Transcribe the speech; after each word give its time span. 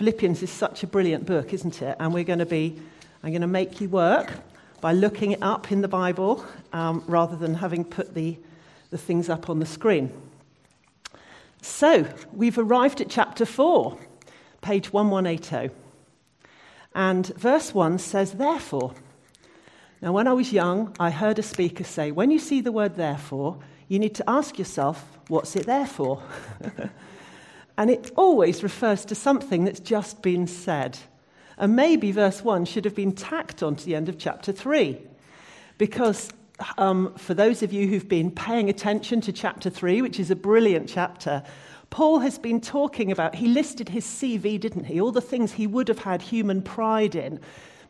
Philippians 0.00 0.42
is 0.42 0.48
such 0.48 0.82
a 0.82 0.86
brilliant 0.86 1.26
book, 1.26 1.52
isn't 1.52 1.82
it? 1.82 1.94
And 2.00 2.14
we're 2.14 2.24
going 2.24 2.38
to 2.38 2.46
be, 2.46 2.80
I'm 3.22 3.32
going 3.32 3.42
to 3.42 3.46
make 3.46 3.82
you 3.82 3.88
work 3.90 4.32
by 4.80 4.94
looking 4.94 5.32
it 5.32 5.42
up 5.42 5.70
in 5.70 5.82
the 5.82 5.88
Bible 5.88 6.42
um, 6.72 7.04
rather 7.06 7.36
than 7.36 7.56
having 7.56 7.84
put 7.84 8.14
the, 8.14 8.38
the 8.88 8.96
things 8.96 9.28
up 9.28 9.50
on 9.50 9.58
the 9.58 9.66
screen. 9.66 10.10
So, 11.60 12.06
we've 12.32 12.56
arrived 12.56 13.02
at 13.02 13.10
chapter 13.10 13.44
4, 13.44 13.98
page 14.62 14.90
1180. 14.90 15.68
And 16.94 17.26
verse 17.36 17.74
1 17.74 17.98
says, 17.98 18.32
Therefore. 18.32 18.94
Now, 20.00 20.12
when 20.12 20.26
I 20.26 20.32
was 20.32 20.50
young, 20.50 20.96
I 20.98 21.10
heard 21.10 21.38
a 21.38 21.42
speaker 21.42 21.84
say, 21.84 22.10
When 22.10 22.30
you 22.30 22.38
see 22.38 22.62
the 22.62 22.72
word 22.72 22.96
therefore, 22.96 23.58
you 23.86 23.98
need 23.98 24.14
to 24.14 24.24
ask 24.26 24.58
yourself, 24.58 25.04
What's 25.28 25.56
it 25.56 25.66
there 25.66 25.86
for? 25.86 26.22
and 27.76 27.90
it 27.90 28.10
always 28.16 28.62
refers 28.62 29.04
to 29.06 29.14
something 29.14 29.64
that's 29.64 29.80
just 29.80 30.22
been 30.22 30.46
said. 30.46 30.98
And 31.56 31.76
maybe 31.76 32.12
verse 32.12 32.42
1 32.42 32.64
should 32.64 32.84
have 32.84 32.94
been 32.94 33.12
tacked 33.12 33.62
on 33.62 33.76
to 33.76 33.84
the 33.84 33.94
end 33.94 34.08
of 34.08 34.18
chapter 34.18 34.52
3. 34.52 34.98
Because 35.78 36.30
um, 36.78 37.14
for 37.16 37.34
those 37.34 37.62
of 37.62 37.72
you 37.72 37.86
who've 37.86 38.08
been 38.08 38.30
paying 38.30 38.68
attention 38.68 39.20
to 39.22 39.32
chapter 39.32 39.70
3, 39.70 40.02
which 40.02 40.18
is 40.18 40.30
a 40.30 40.36
brilliant 40.36 40.88
chapter, 40.88 41.42
Paul 41.90 42.20
has 42.20 42.38
been 42.38 42.60
talking 42.60 43.10
about, 43.10 43.34
he 43.34 43.48
listed 43.48 43.88
his 43.88 44.06
CV, 44.06 44.58
didn't 44.58 44.84
he? 44.84 45.00
All 45.00 45.12
the 45.12 45.20
things 45.20 45.52
he 45.52 45.66
would 45.66 45.88
have 45.88 45.98
had 45.98 46.22
human 46.22 46.62
pride 46.62 47.14
in 47.14 47.40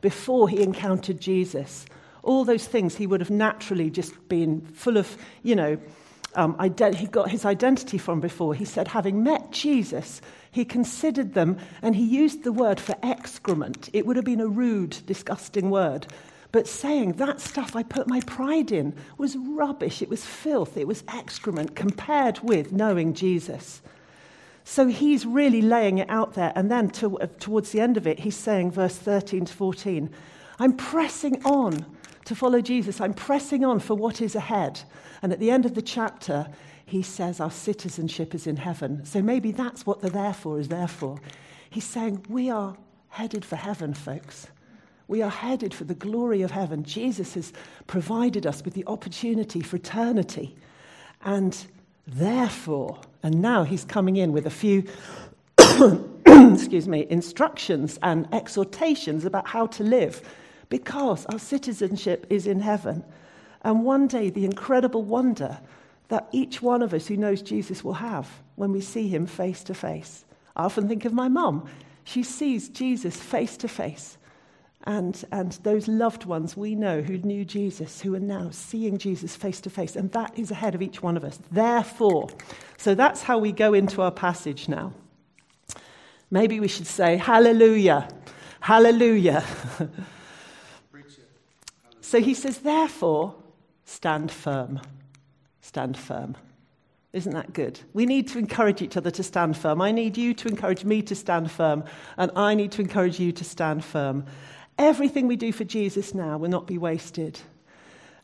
before 0.01 0.49
he 0.49 0.63
encountered 0.63 1.21
Jesus. 1.21 1.85
All 2.23 2.45
those 2.45 2.67
things 2.67 2.97
he 2.97 3.07
would 3.07 3.21
have 3.21 3.31
naturally 3.31 3.91
just 3.91 4.29
been 4.29 4.63
full 4.63 4.97
of, 4.97 5.17
you 5.43 5.55
know, 5.55 5.79
um, 6.35 6.55
ident- 6.55 6.97
he 6.97 7.07
got 7.07 7.31
his 7.31 7.45
identity 7.45 7.99
from 7.99 8.21
before. 8.21 8.55
He 8.55 8.65
said, 8.65 8.89
having 8.89 9.23
met 9.23 9.51
Jesus, 9.51 10.21
he 10.51 10.65
considered 10.65 11.35
them, 11.35 11.59
and 11.83 11.95
he 11.95 12.05
used 12.05 12.45
the 12.45 12.53
word 12.53 12.81
for 12.81 12.97
excrement. 13.03 13.89
It 13.93 14.07
would 14.07 14.17
have 14.17 14.25
been 14.25 14.41
a 14.41 14.49
rude, 14.49 14.99
disgusting 15.07 15.71
word. 15.71 16.07
But 16.53 16.67
saying 16.67 17.13
that 17.13 17.41
stuff 17.41 17.77
I 17.77 17.83
put 17.83 18.09
my 18.09 18.21
pride 18.23 18.73
in 18.73 18.95
was 19.19 19.37
rubbish, 19.37 20.03
it 20.03 20.09
was 20.09 20.25
filth, 20.25 20.77
it 20.77 20.89
was 20.89 21.05
excrement 21.09 21.77
compared 21.77 22.41
with 22.41 22.73
knowing 22.73 23.15
Jesus. 23.15 23.83
So 24.65 24.89
he's 24.89 25.25
really 25.25 25.63
laying 25.63 25.99
it 25.99 26.11
out 26.11 26.35
there. 26.35 26.53
And 26.55 26.71
then 26.71 26.91
to, 26.91 27.19
towards 27.39 27.71
the 27.71 27.81
end 27.81 27.97
of 27.97 28.07
it, 28.07 28.21
he's 28.21 28.37
saying, 28.37 28.73
verse 28.73 28.97
13 28.97 29.47
to 29.47 29.53
14, 29.53 30.11
I'm 30.59 30.77
pressing 30.77 31.43
on 31.45 31.87
to 32.31 32.37
follow 32.37 32.61
Jesus. 32.61 33.01
I'm 33.01 33.13
pressing 33.13 33.65
on 33.65 33.81
for 33.81 33.97
what 33.97 34.23
is 34.23 34.37
ahead. 34.37 34.81
And 35.21 35.33
at 35.33 35.41
the 35.41 35.51
end 35.51 35.67
of 35.67 35.75
the 35.75 35.83
chapter, 35.83 36.47
he 36.87 37.03
says 37.03 37.41
our 37.41 37.51
citizenship 37.51 38.37
is 38.37 38.47
in 38.47 38.57
heaven. 38.57 39.05
So 39.05 39.21
maybe 39.21 39.51
that's 39.51 39.85
what 39.85 40.01
the 40.01 40.11
therefore 40.11 40.61
is 40.61 40.69
there 40.69 40.87
for. 40.87 41.21
He's 41.71 41.85
saying 41.85 42.25
we 42.29 42.49
are 42.49 42.77
headed 43.09 43.45
for 43.45 43.57
heaven, 43.57 43.95
folks. 43.95 44.47
We 45.09 45.23
are 45.23 45.31
headed 45.31 45.75
for 45.75 45.83
the 45.83 45.95
glory 45.95 46.43
of 46.43 46.53
heaven. 46.53 46.85
Jesus 46.85 47.35
has 47.35 47.53
provided 47.89 48.47
us 48.47 48.65
with 48.65 48.75
the 48.75 48.85
opportunity 48.87 49.61
for 49.61 49.75
eternity. 49.75 50.55
And 51.23 51.59
therefore, 52.07 53.01
and 53.25 53.43
now 53.43 53.65
he's 53.65 53.85
coming 53.85 54.15
in 54.15 54.31
with 54.31 54.47
a 54.47 54.51
few 54.51 54.85
excuse 56.27 56.87
me, 56.87 57.09
instructions 57.11 57.99
and 58.05 58.33
exhortations 58.33 59.25
about 59.25 59.49
how 59.49 59.67
to 59.67 59.83
live 59.83 60.23
because 60.71 61.27
our 61.27 61.39
citizenship 61.39 62.27
is 62.31 62.47
in 62.47 62.61
heaven. 62.61 63.05
And 63.63 63.85
one 63.85 64.07
day, 64.07 64.31
the 64.31 64.47
incredible 64.47 65.03
wonder 65.03 65.59
that 66.09 66.29
each 66.33 66.63
one 66.63 66.81
of 66.81 66.95
us 66.95 67.07
who 67.07 67.17
knows 67.17 67.43
Jesus 67.43 67.85
will 67.85 67.95
have 67.95 68.29
when 68.57 68.73
we 68.73 68.81
see 68.81 69.07
him 69.09 69.27
face 69.27 69.63
to 69.65 69.75
face. 69.75 70.25
I 70.57 70.65
often 70.65 70.89
think 70.89 71.05
of 71.05 71.13
my 71.13 71.29
mum. 71.29 71.69
She 72.05 72.23
sees 72.23 72.69
Jesus 72.69 73.17
face 73.17 73.57
to 73.59 73.69
face. 73.69 74.17
And, 74.85 75.23
and 75.31 75.53
those 75.63 75.89
loved 75.89 76.25
ones 76.25 76.57
we 76.57 76.75
know 76.75 77.03
who 77.03 77.19
knew 77.19 77.45
Jesus, 77.45 78.01
who 78.01 78.15
are 78.15 78.21
now 78.21 78.49
seeing 78.51 78.97
Jesus 78.97 79.37
face 79.37 79.61
to 79.63 79.71
face. 79.71 79.95
And 79.95 80.11
that 80.13 80.39
is 80.39 80.51
ahead 80.51 80.75
of 80.75 80.81
each 80.81 81.03
one 81.03 81.19
of 81.19 81.25
us. 81.25 81.39
Therefore, 81.51 82.31
so 82.79 82.95
that's 82.95 83.23
how 83.23 83.39
we 83.39 83.53
go 83.53 83.75
into 83.75 84.01
our 84.01 84.11
passage 84.11 84.69
now. 84.69 84.95
Maybe 86.31 86.61
we 86.61 86.69
should 86.69 86.87
say, 86.87 87.17
Hallelujah, 87.17 88.09
Hallelujah. 88.61 89.45
so 92.11 92.21
he 92.21 92.35
says, 92.35 92.59
Therefore, 92.59 93.35
stand 93.85 94.31
firm 94.31 94.81
stand 95.71 95.97
firm. 95.97 96.37
Isn't 97.13 97.33
that 97.35 97.53
good? 97.53 97.79
We 97.93 98.07
need 98.07 98.27
to 98.29 98.39
encourage 98.39 98.83
each 98.83 98.97
other 98.97 99.11
to 99.13 99.23
stand 99.23 99.57
firm. 99.57 99.81
I 99.81 99.93
need 99.93 100.17
you 100.17 100.35
to 100.35 100.49
encourage 100.49 100.85
me 100.85 101.01
to 101.03 101.15
stand 101.15 101.49
firm, 101.49 101.85
and 102.17 102.33
I 102.35 102.55
need 102.57 102.73
to 102.73 102.83
encourage 102.83 103.21
you 103.21 103.31
to 103.31 103.45
stand 103.45 103.85
firm. 103.85 104.27
Everything 104.79 105.29
we 105.29 105.37
do 105.37 105.53
for 105.53 105.63
Jesus 105.63 106.13
now 106.13 106.39
will 106.39 106.49
not 106.49 106.67
be 106.67 106.77
wasted. 106.77 107.39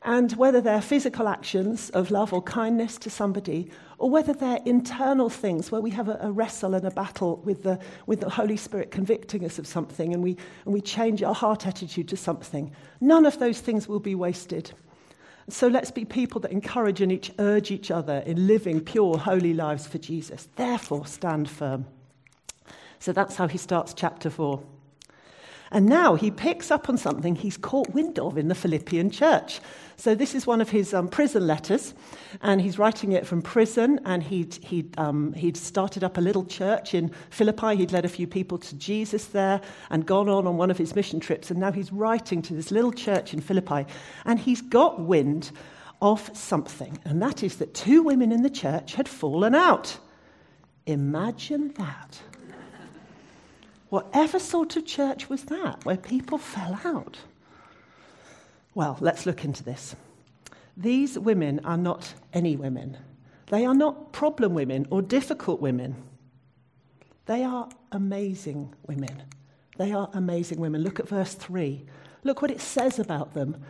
And 0.06 0.33
whether 0.34 0.61
they're 0.61 0.81
physical 0.81 1.27
actions 1.27 1.91
of 1.91 2.12
love 2.12 2.33
or 2.33 2.41
kindness 2.41 2.97
to 2.99 3.11
somebody, 3.11 3.69
or 3.99 4.09
whether 4.09 4.33
they're 4.33 4.61
internal 4.65 5.28
things 5.28 5.72
where 5.72 5.81
we 5.81 5.91
have 5.91 6.09
a, 6.09 6.17
a, 6.21 6.31
wrestle 6.31 6.75
and 6.75 6.87
a 6.87 6.93
battle 6.93 7.43
with 7.44 7.65
the, 7.65 7.81
with 8.06 8.21
the 8.21 8.31
Holy 8.31 8.56
Spirit 8.56 8.93
convicting 8.93 9.45
us 9.45 9.59
of 9.59 9.66
something 9.66 10.15
and 10.15 10.22
we, 10.22 10.37
and 10.65 10.72
we 10.72 10.81
change 10.81 11.25
our 11.25 11.34
heart 11.34 11.66
attitude 11.66 12.06
to 12.06 12.16
something, 12.16 12.71
none 13.00 13.27
of 13.27 13.41
those 13.41 13.61
things 13.61 13.89
will 13.89 13.99
be 13.99 14.15
wasted. 14.15 14.71
So 15.49 15.66
let's 15.66 15.91
be 15.91 16.05
people 16.05 16.41
that 16.43 16.53
encourage 16.53 17.00
and 17.00 17.11
each 17.11 17.33
urge 17.41 17.72
each 17.72 17.91
other 17.91 18.19
in 18.27 18.47
living 18.47 18.81
pure, 18.83 19.19
holy 19.19 19.55
lives 19.55 19.89
for 19.89 19.99
Jesus. 19.99 20.49
Therefore, 20.55 21.05
stand 21.06 21.50
firm. 21.50 21.84
So 23.00 23.12
that's 23.12 23.34
how 23.34 23.49
he 23.49 23.59
starts 23.59 23.93
chapter 23.93 24.31
4. 24.31 24.62
And 25.71 25.87
now 25.87 26.15
he 26.15 26.31
picks 26.31 26.71
up 26.71 26.88
on 26.88 26.97
something 26.97 27.34
he's 27.34 27.56
caught 27.56 27.91
wind 27.91 28.19
of 28.19 28.38
in 28.38 28.49
the 28.49 28.54
Philippian 28.54 29.10
church. 29.10 29.60
So 29.97 30.15
this 30.15 30.34
is 30.34 30.47
one 30.47 30.60
of 30.60 30.71
his 30.71 30.93
um, 30.93 31.09
prison 31.09 31.47
letters, 31.47 31.94
and 32.43 32.60
he's 32.60 32.78
writing 32.78 33.12
it 33.12 33.27
from 33.27 33.43
prison. 33.43 33.99
And 34.04 34.22
he'd, 34.22 34.54
he'd, 34.65 34.99
um, 34.99 35.32
he'd 35.32 35.56
started 35.56 36.04
up 36.04 36.19
a 36.19 36.21
little 36.21 36.44
church 36.44 36.94
in 36.94 37.10
Philippi. 37.31 37.77
He'd 37.77 37.93
led 37.93 38.04
a 38.04 38.09
few 38.09 38.27
people 38.27 38.59
to 38.59 38.77
Jesus 38.77 39.27
there 39.27 39.60
and 39.91 40.06
gone 40.06 40.28
on 40.28 40.47
on 40.47 40.56
one 40.56 40.71
of 40.71 40.78
his 40.78 40.94
mission 40.94 41.19
trips. 41.21 41.50
And 41.50 41.59
now 41.59 41.72
he's 41.72 41.93
writing 41.93 42.43
to 42.43 42.54
this 42.54 42.71
little 42.71 42.93
church 42.93 43.33
in 43.33 43.41
Philippi. 43.41 43.87
And 44.25 44.38
he's 44.38 44.60
got 44.60 45.00
wind 45.00 45.50
of 46.03 46.31
something, 46.37 46.98
and 47.04 47.22
that 47.22 47.43
is 47.43 47.56
that 47.56 47.72
two 47.72 48.03
women 48.03 48.31
in 48.31 48.43
the 48.43 48.50
church 48.50 48.94
had 48.94 49.09
fallen 49.09 49.54
out. 49.54 49.98
Imagine 50.87 51.72
that. 51.78 52.21
Whatever 53.97 54.39
sort 54.39 54.77
of 54.77 54.84
church 54.84 55.31
was 55.31 55.45
that 55.45 55.87
where 55.87 55.97
people 55.97 56.37
fell 56.37 56.79
out? 56.84 57.17
Well, 58.75 58.99
let's 59.01 59.25
look 59.25 59.43
into 59.43 59.65
this. 59.65 59.97
These 60.77 61.19
women 61.19 61.62
are 61.65 61.79
not 61.79 62.12
any 62.34 62.57
women. 62.57 62.99
They 63.47 63.65
are 63.65 63.75
not 63.75 64.12
problem 64.12 64.53
women 64.53 64.87
or 64.91 65.01
difficult 65.01 65.62
women. 65.62 65.97
They 67.25 67.43
are 67.43 67.71
amazing 67.91 68.75
women. 68.87 69.23
They 69.79 69.93
are 69.93 70.11
amazing 70.13 70.61
women. 70.61 70.83
Look 70.83 71.01
at 71.01 71.09
verse 71.09 71.33
3. 71.33 71.83
Look 72.23 72.43
what 72.43 72.51
it 72.51 72.61
says 72.61 72.99
about 72.99 73.33
them. 73.33 73.65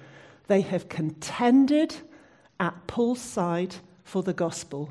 They 0.48 0.62
have 0.62 0.88
contended 0.88 1.94
at 2.58 2.88
Paul's 2.88 3.20
side 3.20 3.76
for 4.02 4.24
the 4.24 4.34
gospel 4.34 4.90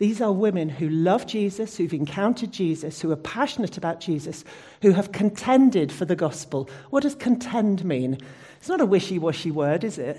these 0.00 0.22
are 0.22 0.32
women 0.32 0.70
who 0.70 0.88
love 0.88 1.26
Jesus, 1.26 1.76
who've 1.76 1.92
encountered 1.92 2.52
Jesus, 2.52 3.02
who 3.02 3.12
are 3.12 3.16
passionate 3.16 3.76
about 3.76 4.00
Jesus, 4.00 4.44
who 4.80 4.92
have 4.92 5.12
contended 5.12 5.92
for 5.92 6.06
the 6.06 6.16
gospel. 6.16 6.70
What 6.88 7.02
does 7.02 7.14
contend 7.14 7.84
mean? 7.84 8.16
It's 8.56 8.70
not 8.70 8.80
a 8.80 8.86
wishy 8.86 9.18
washy 9.18 9.50
word, 9.50 9.84
is 9.84 9.98
it? 9.98 10.18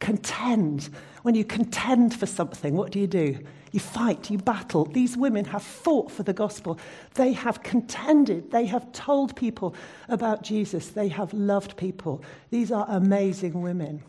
Contend. 0.00 0.90
When 1.22 1.36
you 1.36 1.44
contend 1.44 2.12
for 2.12 2.26
something, 2.26 2.74
what 2.74 2.90
do 2.90 2.98
you 2.98 3.06
do? 3.06 3.38
You 3.70 3.78
fight, 3.78 4.30
you 4.30 4.38
battle. 4.38 4.86
These 4.86 5.16
women 5.16 5.44
have 5.44 5.62
fought 5.62 6.10
for 6.10 6.24
the 6.24 6.32
gospel. 6.32 6.76
They 7.14 7.34
have 7.34 7.62
contended. 7.62 8.50
They 8.50 8.66
have 8.66 8.90
told 8.90 9.36
people 9.36 9.76
about 10.08 10.42
Jesus. 10.42 10.88
They 10.88 11.06
have 11.06 11.32
loved 11.32 11.76
people. 11.76 12.24
These 12.50 12.72
are 12.72 12.84
amazing 12.88 13.62
women. 13.62 14.02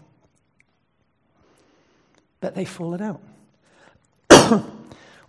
But 2.42 2.56
they've 2.56 2.68
fallen 2.68 3.04
out. 3.04 3.22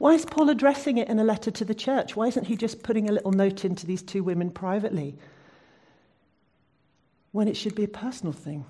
Why 0.00 0.14
is 0.14 0.24
Paul 0.24 0.48
addressing 0.48 0.96
it 0.96 1.10
in 1.10 1.18
a 1.18 1.24
letter 1.24 1.50
to 1.50 1.62
the 1.62 1.74
church? 1.74 2.16
Why 2.16 2.26
isn't 2.26 2.46
he 2.46 2.56
just 2.56 2.82
putting 2.82 3.10
a 3.10 3.12
little 3.12 3.32
note 3.32 3.66
into 3.66 3.86
these 3.86 4.00
two 4.00 4.24
women 4.24 4.50
privately? 4.50 5.14
When 7.32 7.46
it 7.46 7.54
should 7.54 7.74
be 7.74 7.84
a 7.84 7.88
personal 7.88 8.32
thing. 8.32 8.64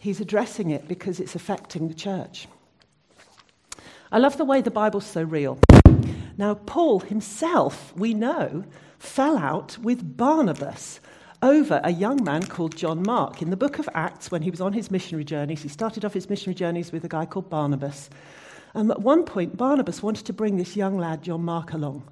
He's 0.00 0.20
addressing 0.20 0.70
it 0.70 0.88
because 0.88 1.20
it's 1.20 1.36
affecting 1.36 1.86
the 1.86 1.94
church. 1.94 2.48
I 4.10 4.18
love 4.18 4.36
the 4.36 4.44
way 4.44 4.62
the 4.62 4.72
Bible's 4.72 5.06
so 5.06 5.22
real. 5.22 5.60
Now, 6.36 6.54
Paul 6.54 6.98
himself, 6.98 7.94
we 7.96 8.14
know, 8.14 8.64
fell 8.98 9.38
out 9.38 9.78
with 9.78 10.16
Barnabas 10.16 10.98
over 11.40 11.80
a 11.84 11.92
young 11.92 12.24
man 12.24 12.42
called 12.46 12.76
John 12.76 13.04
Mark. 13.04 13.42
In 13.42 13.50
the 13.50 13.56
book 13.56 13.78
of 13.78 13.88
Acts, 13.94 14.32
when 14.32 14.42
he 14.42 14.50
was 14.50 14.60
on 14.60 14.72
his 14.72 14.90
missionary 14.90 15.24
journeys, 15.24 15.62
he 15.62 15.68
started 15.68 16.04
off 16.04 16.14
his 16.14 16.28
missionary 16.28 16.56
journeys 16.56 16.90
with 16.90 17.04
a 17.04 17.08
guy 17.08 17.26
called 17.26 17.48
Barnabas. 17.48 18.10
Um, 18.78 18.92
at 18.92 19.02
one 19.02 19.24
point, 19.24 19.56
Barnabas 19.56 20.04
wanted 20.04 20.24
to 20.26 20.32
bring 20.32 20.56
this 20.56 20.76
young 20.76 20.96
lad, 20.96 21.22
John 21.22 21.42
Mark, 21.42 21.72
along. 21.72 22.08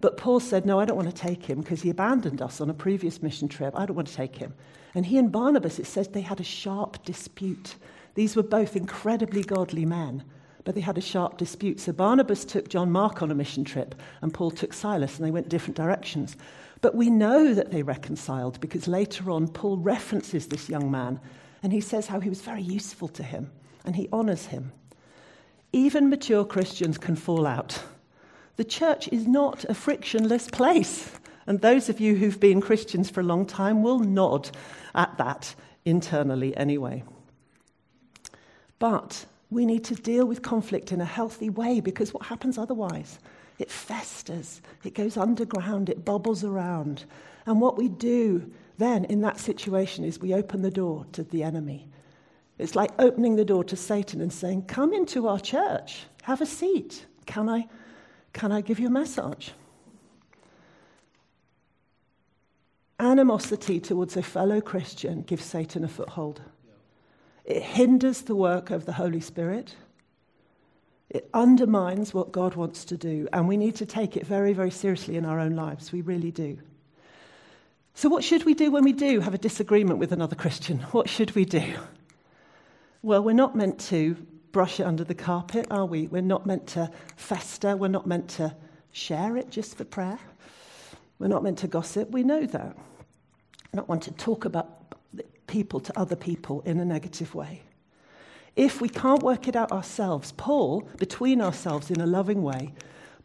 But 0.00 0.16
Paul 0.16 0.40
said, 0.40 0.66
No, 0.66 0.80
I 0.80 0.84
don't 0.84 0.96
want 0.96 1.08
to 1.08 1.14
take 1.14 1.44
him 1.44 1.60
because 1.60 1.82
he 1.82 1.90
abandoned 1.90 2.42
us 2.42 2.60
on 2.60 2.68
a 2.68 2.74
previous 2.74 3.22
mission 3.22 3.46
trip. 3.46 3.72
I 3.78 3.86
don't 3.86 3.94
want 3.94 4.08
to 4.08 4.16
take 4.16 4.34
him. 4.34 4.52
And 4.96 5.06
he 5.06 5.16
and 5.16 5.30
Barnabas, 5.30 5.78
it 5.78 5.86
says 5.86 6.08
they 6.08 6.20
had 6.20 6.40
a 6.40 6.44
sharp 6.44 7.04
dispute. 7.04 7.76
These 8.16 8.34
were 8.34 8.42
both 8.42 8.74
incredibly 8.74 9.44
godly 9.44 9.84
men, 9.84 10.24
but 10.64 10.74
they 10.74 10.80
had 10.80 10.98
a 10.98 11.00
sharp 11.00 11.38
dispute. 11.38 11.78
So 11.78 11.92
Barnabas 11.92 12.44
took 12.44 12.68
John 12.68 12.90
Mark 12.90 13.22
on 13.22 13.30
a 13.30 13.36
mission 13.36 13.62
trip, 13.62 13.94
and 14.20 14.34
Paul 14.34 14.50
took 14.50 14.72
Silas, 14.72 15.18
and 15.18 15.24
they 15.24 15.30
went 15.30 15.48
different 15.48 15.76
directions. 15.76 16.36
But 16.80 16.96
we 16.96 17.10
know 17.10 17.54
that 17.54 17.70
they 17.70 17.84
reconciled 17.84 18.58
because 18.58 18.88
later 18.88 19.30
on, 19.30 19.46
Paul 19.46 19.76
references 19.76 20.48
this 20.48 20.68
young 20.68 20.90
man, 20.90 21.20
and 21.62 21.72
he 21.72 21.80
says 21.80 22.08
how 22.08 22.18
he 22.18 22.28
was 22.28 22.40
very 22.40 22.62
useful 22.62 23.06
to 23.06 23.22
him, 23.22 23.52
and 23.84 23.94
he 23.94 24.08
honors 24.12 24.46
him. 24.46 24.72
Even 25.72 26.08
mature 26.08 26.44
Christians 26.44 26.98
can 26.98 27.16
fall 27.16 27.46
out. 27.46 27.82
The 28.56 28.64
church 28.64 29.08
is 29.08 29.26
not 29.26 29.64
a 29.64 29.74
frictionless 29.74 30.48
place. 30.48 31.12
And 31.46 31.60
those 31.60 31.88
of 31.88 32.00
you 32.00 32.16
who've 32.16 32.40
been 32.40 32.60
Christians 32.60 33.08
for 33.08 33.20
a 33.20 33.24
long 33.24 33.46
time 33.46 33.82
will 33.82 34.00
nod 34.00 34.50
at 34.94 35.16
that 35.18 35.54
internally 35.84 36.56
anyway. 36.56 37.04
But 38.78 39.24
we 39.50 39.64
need 39.64 39.84
to 39.84 39.94
deal 39.94 40.26
with 40.26 40.42
conflict 40.42 40.92
in 40.92 41.00
a 41.00 41.06
healthy 41.06 41.48
way 41.48 41.80
because 41.80 42.12
what 42.12 42.26
happens 42.26 42.58
otherwise? 42.58 43.18
It 43.58 43.70
festers, 43.70 44.60
it 44.84 44.94
goes 44.94 45.16
underground, 45.16 45.88
it 45.88 46.04
bubbles 46.04 46.44
around. 46.44 47.04
And 47.46 47.60
what 47.60 47.78
we 47.78 47.88
do 47.88 48.50
then 48.76 49.04
in 49.06 49.22
that 49.22 49.40
situation 49.40 50.04
is 50.04 50.20
we 50.20 50.34
open 50.34 50.62
the 50.62 50.70
door 50.70 51.06
to 51.12 51.24
the 51.24 51.42
enemy. 51.42 51.88
It's 52.58 52.74
like 52.74 52.90
opening 52.98 53.36
the 53.36 53.44
door 53.44 53.62
to 53.64 53.76
Satan 53.76 54.20
and 54.20 54.32
saying, 54.32 54.62
Come 54.62 54.92
into 54.92 55.28
our 55.28 55.38
church, 55.38 56.04
have 56.22 56.40
a 56.40 56.46
seat. 56.46 57.06
Can 57.26 57.48
I, 57.48 57.68
can 58.32 58.52
I 58.52 58.60
give 58.60 58.80
you 58.80 58.88
a 58.88 58.90
massage? 58.90 59.50
Animosity 62.98 63.78
towards 63.78 64.16
a 64.16 64.22
fellow 64.22 64.60
Christian 64.60 65.22
gives 65.22 65.44
Satan 65.44 65.84
a 65.84 65.88
foothold. 65.88 66.40
It 67.44 67.62
hinders 67.62 68.22
the 68.22 68.34
work 68.34 68.70
of 68.70 68.86
the 68.86 68.92
Holy 68.92 69.20
Spirit. 69.20 69.76
It 71.10 71.30
undermines 71.32 72.12
what 72.12 72.32
God 72.32 72.56
wants 72.56 72.84
to 72.86 72.96
do, 72.96 73.28
and 73.32 73.46
we 73.48 73.56
need 73.56 73.76
to 73.76 73.86
take 73.86 74.16
it 74.16 74.26
very, 74.26 74.52
very 74.52 74.70
seriously 74.70 75.16
in 75.16 75.24
our 75.24 75.38
own 75.38 75.54
lives. 75.54 75.92
We 75.92 76.02
really 76.02 76.32
do. 76.32 76.58
So, 77.94 78.08
what 78.08 78.24
should 78.24 78.44
we 78.44 78.54
do 78.54 78.70
when 78.70 78.84
we 78.84 78.92
do 78.92 79.20
have 79.20 79.32
a 79.32 79.38
disagreement 79.38 79.98
with 79.98 80.12
another 80.12 80.36
Christian? 80.36 80.80
What 80.92 81.08
should 81.08 81.34
we 81.34 81.44
do? 81.44 81.74
Well, 83.02 83.22
we're 83.22 83.32
not 83.32 83.54
meant 83.54 83.78
to 83.88 84.16
brush 84.50 84.80
it 84.80 84.84
under 84.84 85.04
the 85.04 85.14
carpet, 85.14 85.66
are 85.70 85.86
we? 85.86 86.08
We're 86.08 86.20
not 86.20 86.46
meant 86.46 86.66
to 86.68 86.90
fester. 87.16 87.76
We're 87.76 87.88
not 87.88 88.06
meant 88.08 88.28
to 88.30 88.56
share 88.90 89.36
it 89.36 89.50
just 89.50 89.76
for 89.76 89.84
prayer. 89.84 90.18
We're 91.20 91.28
not 91.28 91.44
meant 91.44 91.58
to 91.58 91.68
gossip. 91.68 92.10
We 92.10 92.24
know 92.24 92.44
that. 92.44 92.76
We're 92.76 93.76
not 93.76 93.88
want 93.88 94.02
to 94.04 94.12
talk 94.12 94.44
about 94.44 94.94
people 95.46 95.78
to 95.80 95.98
other 95.98 96.16
people 96.16 96.62
in 96.62 96.80
a 96.80 96.84
negative 96.84 97.34
way. 97.34 97.62
If 98.56 98.80
we 98.80 98.88
can't 98.88 99.22
work 99.22 99.46
it 99.46 99.54
out 99.54 99.70
ourselves, 99.70 100.32
Paul, 100.32 100.88
between 100.98 101.40
ourselves 101.40 101.92
in 101.92 102.00
a 102.00 102.06
loving 102.06 102.42
way, 102.42 102.74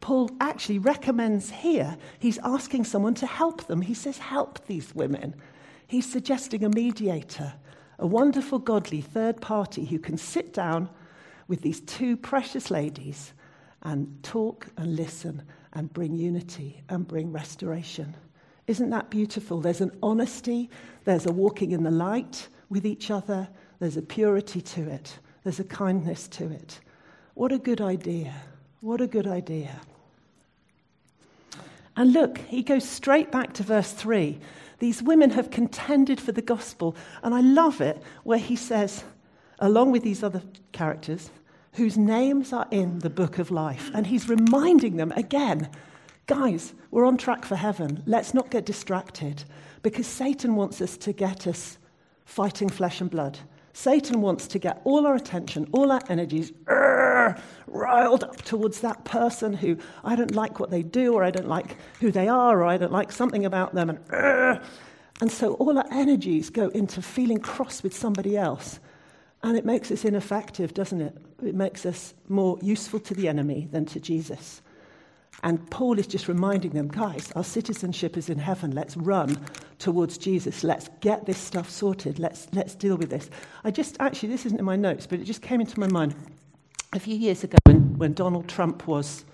Paul 0.01 0.29
actually 0.39 0.79
recommends 0.79 1.49
here, 1.49 1.97
he's 2.19 2.37
asking 2.43 2.83
someone 2.83 3.15
to 3.15 3.25
help 3.25 3.65
them. 3.65 3.81
He 3.81 3.95
says, 3.95 4.19
Help 4.19 4.67
these 4.67 4.93
women. 4.93 5.33
He's 5.87 6.11
suggesting 6.11 6.63
a 6.63 6.69
mediator, 6.69 7.53
a 8.03 8.07
wonderful, 8.07 8.59
godly 8.59 8.99
third 8.99 9.39
party 9.39 9.85
who 9.85 9.97
can 9.97 10.17
sit 10.17 10.51
down 10.51 10.89
with 11.47 11.61
these 11.61 11.79
two 11.79 12.17
precious 12.17 12.69
ladies 12.69 13.31
and 13.81 14.21
talk 14.23 14.67
and 14.75 14.97
listen 14.97 15.41
and 15.71 15.91
bring 15.93 16.13
unity 16.13 16.83
and 16.89 17.07
bring 17.07 17.31
restoration. 17.31 18.13
Isn't 18.67 18.89
that 18.89 19.09
beautiful? 19.09 19.61
There's 19.61 19.79
an 19.79 19.97
honesty, 20.03 20.69
there's 21.05 21.25
a 21.25 21.31
walking 21.31 21.71
in 21.71 21.83
the 21.83 21.91
light 21.91 22.49
with 22.69 22.85
each 22.85 23.09
other, 23.09 23.47
there's 23.79 23.95
a 23.95 24.01
purity 24.01 24.59
to 24.59 24.81
it. 24.89 25.17
There's 25.45 25.61
a 25.61 25.65
kindness 25.65 26.27
to 26.29 26.51
it. 26.51 26.81
What 27.35 27.53
a 27.53 27.57
good 27.57 27.79
idea. 27.79 28.33
What 28.81 28.99
a 28.99 29.07
good 29.07 29.27
idea. 29.27 29.79
And 31.95 32.13
look, 32.13 32.37
he 32.39 32.63
goes 32.63 32.87
straight 32.87 33.31
back 33.31 33.53
to 33.53 33.63
verse 33.63 33.91
3. 33.91 34.39
These 34.79 35.03
women 35.03 35.29
have 35.31 35.51
contended 35.51 36.19
for 36.19 36.31
the 36.31 36.41
gospel. 36.41 36.95
And 37.21 37.33
I 37.33 37.41
love 37.41 37.81
it 37.81 38.01
where 38.23 38.39
he 38.39 38.55
says, 38.55 39.03
along 39.59 39.91
with 39.91 40.03
these 40.03 40.23
other 40.23 40.41
characters, 40.71 41.29
whose 41.73 41.97
names 41.97 42.53
are 42.53 42.67
in 42.71 42.99
the 42.99 43.09
book 43.09 43.39
of 43.39 43.51
life. 43.51 43.91
And 43.93 44.07
he's 44.07 44.29
reminding 44.29 44.97
them 44.97 45.11
again 45.13 45.69
guys, 46.25 46.73
we're 46.91 47.05
on 47.05 47.17
track 47.17 47.45
for 47.45 47.55
heaven. 47.55 48.01
Let's 48.05 48.33
not 48.33 48.49
get 48.49 48.65
distracted 48.65 49.43
because 49.81 50.07
Satan 50.07 50.55
wants 50.55 50.81
us 50.81 50.97
to 50.97 51.13
get 51.13 51.47
us 51.47 51.77
fighting 52.25 52.69
flesh 52.69 53.01
and 53.01 53.09
blood. 53.09 53.39
Satan 53.73 54.21
wants 54.21 54.47
to 54.47 54.59
get 54.59 54.81
all 54.83 55.05
our 55.05 55.15
attention, 55.15 55.67
all 55.71 55.91
our 55.91 56.01
energies 56.07 56.53
riled 57.67 58.23
up 58.23 58.41
towards 58.43 58.81
that 58.81 59.03
person 59.05 59.53
who 59.53 59.77
I 60.03 60.15
don't 60.15 60.35
like 60.35 60.59
what 60.59 60.69
they 60.69 60.83
do, 60.83 61.13
or 61.13 61.23
I 61.23 61.31
don't 61.31 61.47
like 61.47 61.77
who 61.99 62.11
they 62.11 62.27
are, 62.27 62.61
or 62.61 62.65
I 62.65 62.77
don't 62.77 62.91
like 62.91 63.11
something 63.11 63.45
about 63.45 63.73
them. 63.73 63.89
And, 63.89 64.61
and 65.21 65.31
so 65.31 65.53
all 65.55 65.77
our 65.77 65.87
energies 65.91 66.49
go 66.49 66.69
into 66.69 67.01
feeling 67.01 67.39
cross 67.39 67.83
with 67.83 67.95
somebody 67.95 68.37
else. 68.37 68.79
And 69.43 69.57
it 69.57 69.65
makes 69.65 69.91
us 69.91 70.05
ineffective, 70.05 70.73
doesn't 70.73 71.01
it? 71.01 71.17
It 71.43 71.55
makes 71.55 71.85
us 71.85 72.13
more 72.29 72.57
useful 72.61 72.99
to 73.01 73.13
the 73.13 73.27
enemy 73.27 73.67
than 73.71 73.85
to 73.87 73.99
Jesus. 73.99 74.61
And 75.43 75.69
Paul 75.69 75.99
is 75.99 76.07
just 76.07 76.29
reminding 76.29 76.71
them, 76.71 76.87
guys, 76.87 77.29
our 77.35 77.43
citizenship 77.43 78.15
is 78.15 78.29
in 78.29 78.37
heaven. 78.37 78.71
Let's 78.71 78.95
run 78.95 79.37
towards 79.79 80.17
Jesus. 80.17 80.63
Let's 80.63 80.89
get 81.01 81.25
this 81.25 81.37
stuff 81.37 81.69
sorted. 81.69 82.19
Let's, 82.19 82.47
let's 82.53 82.75
deal 82.75 82.95
with 82.95 83.09
this. 83.09 83.29
I 83.65 83.71
just, 83.71 83.97
actually, 83.99 84.29
this 84.29 84.45
isn't 84.45 84.59
in 84.59 84.63
my 84.63 84.77
notes, 84.77 85.05
but 85.05 85.19
it 85.19 85.25
just 85.25 85.41
came 85.41 85.59
into 85.59 85.77
my 85.77 85.87
mind 85.87 86.15
a 86.93 86.99
few 86.99 87.15
years 87.15 87.43
ago 87.43 87.57
when, 87.65 87.97
when 87.97 88.13
Donald 88.13 88.47
Trump 88.47 88.87
was 88.87 89.25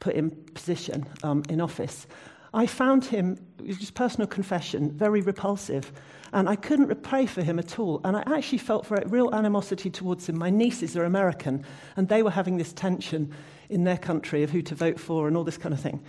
put 0.00 0.14
in 0.14 0.30
position 0.54 1.06
um, 1.22 1.42
in 1.48 1.60
office. 1.60 2.06
I 2.52 2.66
found 2.66 3.04
him, 3.04 3.38
just 3.64 3.94
personal 3.94 4.26
confession, 4.26 4.90
very 4.92 5.20
repulsive. 5.20 5.92
And 6.32 6.48
I 6.48 6.56
couldn't 6.56 7.02
pray 7.02 7.26
for 7.26 7.42
him 7.42 7.58
at 7.58 7.78
all. 7.78 8.00
And 8.04 8.16
I 8.16 8.22
actually 8.26 8.58
felt 8.58 8.86
for 8.86 9.00
real 9.06 9.32
animosity 9.34 9.90
towards 9.90 10.28
him. 10.28 10.38
My 10.38 10.50
nieces 10.50 10.96
are 10.96 11.04
American, 11.04 11.64
and 11.96 12.08
they 12.08 12.22
were 12.22 12.30
having 12.30 12.56
this 12.56 12.72
tension 12.72 13.32
in 13.68 13.84
their 13.84 13.98
country 13.98 14.42
of 14.42 14.50
who 14.50 14.62
to 14.62 14.74
vote 14.74 14.98
for 14.98 15.28
and 15.28 15.36
all 15.36 15.44
this 15.44 15.58
kind 15.58 15.72
of 15.72 15.80
thing. 15.80 16.02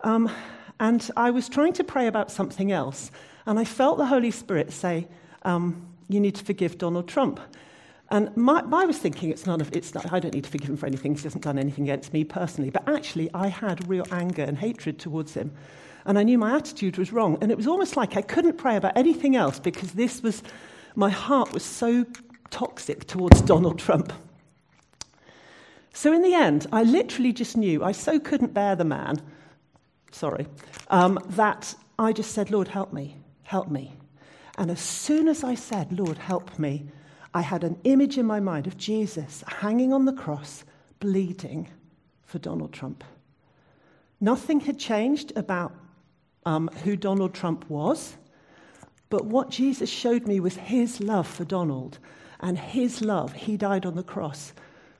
Um, 0.00 0.30
and 0.80 1.08
I 1.16 1.30
was 1.30 1.48
trying 1.48 1.72
to 1.74 1.84
pray 1.84 2.08
about 2.08 2.30
something 2.30 2.72
else, 2.72 3.10
and 3.46 3.58
I 3.58 3.64
felt 3.64 3.98
the 3.98 4.06
Holy 4.06 4.32
Spirit 4.32 4.72
say, 4.72 5.06
um, 5.42 5.86
You 6.08 6.18
need 6.18 6.34
to 6.36 6.44
forgive 6.44 6.78
Donald 6.78 7.08
Trump. 7.08 7.40
And 8.14 8.30
my, 8.36 8.62
I 8.72 8.84
was 8.84 8.96
thinking, 8.96 9.30
it's 9.30 9.44
none 9.44 9.60
of, 9.60 9.74
it's 9.74 9.92
not, 9.92 10.12
I 10.12 10.20
don't 10.20 10.32
need 10.32 10.44
to 10.44 10.50
forgive 10.50 10.70
him 10.70 10.76
for 10.76 10.86
anything. 10.86 11.16
He 11.16 11.22
hasn't 11.24 11.42
done 11.42 11.58
anything 11.58 11.82
against 11.82 12.12
me 12.12 12.22
personally. 12.22 12.70
But 12.70 12.88
actually, 12.88 13.28
I 13.34 13.48
had 13.48 13.88
real 13.88 14.06
anger 14.12 14.44
and 14.44 14.56
hatred 14.56 15.00
towards 15.00 15.34
him. 15.34 15.50
And 16.04 16.16
I 16.16 16.22
knew 16.22 16.38
my 16.38 16.54
attitude 16.54 16.96
was 16.96 17.12
wrong. 17.12 17.38
And 17.40 17.50
it 17.50 17.56
was 17.56 17.66
almost 17.66 17.96
like 17.96 18.16
I 18.16 18.22
couldn't 18.22 18.56
pray 18.56 18.76
about 18.76 18.96
anything 18.96 19.34
else 19.34 19.58
because 19.58 19.94
this 19.94 20.22
was, 20.22 20.44
my 20.94 21.10
heart 21.10 21.52
was 21.52 21.64
so 21.64 22.06
toxic 22.50 23.04
towards 23.08 23.42
Donald 23.42 23.80
Trump. 23.80 24.12
So 25.92 26.12
in 26.12 26.22
the 26.22 26.34
end, 26.34 26.68
I 26.70 26.84
literally 26.84 27.32
just 27.32 27.56
knew, 27.56 27.82
I 27.82 27.90
so 27.90 28.20
couldn't 28.20 28.54
bear 28.54 28.76
the 28.76 28.84
man, 28.84 29.20
sorry, 30.12 30.46
um, 30.86 31.18
that 31.30 31.74
I 31.98 32.12
just 32.12 32.30
said, 32.30 32.52
Lord, 32.52 32.68
help 32.68 32.92
me, 32.92 33.16
help 33.42 33.72
me. 33.72 33.96
And 34.56 34.70
as 34.70 34.78
soon 34.78 35.26
as 35.26 35.42
I 35.42 35.56
said, 35.56 35.90
Lord, 35.98 36.18
help 36.18 36.60
me, 36.60 36.86
I 37.34 37.42
had 37.42 37.64
an 37.64 37.78
image 37.84 38.16
in 38.16 38.26
my 38.26 38.40
mind 38.40 38.66
of 38.66 38.76
Jesus 38.76 39.44
hanging 39.46 39.92
on 39.92 40.04
the 40.04 40.12
cross, 40.12 40.64
bleeding 41.00 41.68
for 42.24 42.38
Donald 42.38 42.72
Trump. 42.72 43.04
Nothing 44.20 44.60
had 44.60 44.78
changed 44.78 45.32
about 45.36 45.74
um, 46.46 46.68
who 46.84 46.96
Donald 46.96 47.34
Trump 47.34 47.68
was, 47.68 48.16
but 49.10 49.26
what 49.26 49.50
Jesus 49.50 49.90
showed 49.90 50.26
me 50.26 50.40
was 50.40 50.56
his 50.56 51.00
love 51.00 51.26
for 51.26 51.44
Donald 51.44 51.98
and 52.40 52.58
his 52.58 53.02
love. 53.02 53.32
He 53.32 53.56
died 53.56 53.84
on 53.84 53.96
the 53.96 54.02
cross 54.02 54.54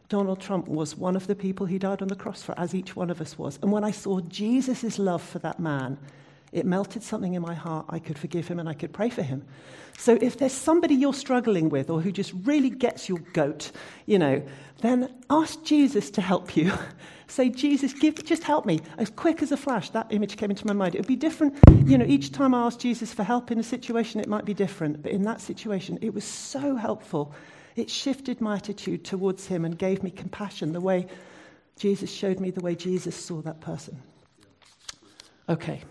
Donald 0.08 0.40
Trump 0.40 0.68
was 0.68 0.96
one 0.96 1.16
of 1.16 1.26
the 1.26 1.34
people 1.34 1.66
he 1.66 1.78
died 1.78 2.02
on 2.02 2.08
the 2.08 2.14
cross 2.14 2.42
for, 2.42 2.58
as 2.58 2.74
each 2.74 2.94
one 2.94 3.10
of 3.10 3.20
us 3.20 3.38
was. 3.38 3.58
And 3.62 3.72
when 3.72 3.84
I 3.84 3.90
saw 3.90 4.20
Jesus' 4.20 4.98
love 4.98 5.22
for 5.22 5.38
that 5.40 5.58
man, 5.58 5.98
it 6.54 6.64
melted 6.64 7.02
something 7.02 7.34
in 7.34 7.42
my 7.42 7.54
heart. 7.54 7.86
I 7.88 7.98
could 7.98 8.18
forgive 8.18 8.48
him 8.48 8.58
and 8.58 8.68
I 8.68 8.74
could 8.74 8.92
pray 8.92 9.10
for 9.10 9.22
him. 9.22 9.44
So 9.98 10.18
if 10.20 10.38
there's 10.38 10.52
somebody 10.52 10.94
you're 10.94 11.14
struggling 11.14 11.68
with 11.68 11.90
or 11.90 12.00
who 12.00 12.10
just 12.10 12.32
really 12.44 12.70
gets 12.70 13.08
your 13.08 13.18
goat, 13.32 13.70
you 14.06 14.18
know, 14.18 14.42
then 14.80 15.12
ask 15.30 15.62
Jesus 15.64 16.10
to 16.12 16.20
help 16.20 16.56
you. 16.56 16.72
Say, 17.26 17.48
Jesus, 17.48 17.92
give, 17.92 18.22
just 18.24 18.44
help 18.44 18.66
me. 18.66 18.80
As 18.98 19.10
quick 19.10 19.42
as 19.42 19.50
a 19.50 19.56
flash, 19.56 19.90
that 19.90 20.06
image 20.10 20.36
came 20.36 20.50
into 20.50 20.66
my 20.66 20.74
mind. 20.74 20.94
It 20.94 20.98
would 20.98 21.08
be 21.08 21.16
different. 21.16 21.58
You 21.84 21.98
know, 21.98 22.04
each 22.04 22.32
time 22.32 22.54
I 22.54 22.66
asked 22.66 22.80
Jesus 22.80 23.12
for 23.12 23.24
help 23.24 23.50
in 23.50 23.58
a 23.58 23.62
situation, 23.62 24.20
it 24.20 24.28
might 24.28 24.44
be 24.44 24.54
different. 24.54 25.02
But 25.02 25.12
in 25.12 25.22
that 25.22 25.40
situation, 25.40 25.98
it 26.02 26.14
was 26.14 26.24
so 26.24 26.76
helpful 26.76 27.34
it 27.76 27.90
shifted 27.90 28.40
my 28.40 28.56
attitude 28.56 29.04
towards 29.04 29.46
him 29.46 29.64
and 29.64 29.76
gave 29.76 30.02
me 30.02 30.10
compassion, 30.10 30.72
the 30.72 30.80
way 30.80 31.06
Jesus 31.76 32.12
showed 32.12 32.38
me 32.38 32.50
the 32.50 32.60
way 32.60 32.74
Jesus 32.76 33.16
saw 33.16 33.42
that 33.42 33.60
person. 33.60 34.00
Okay, 35.48 35.82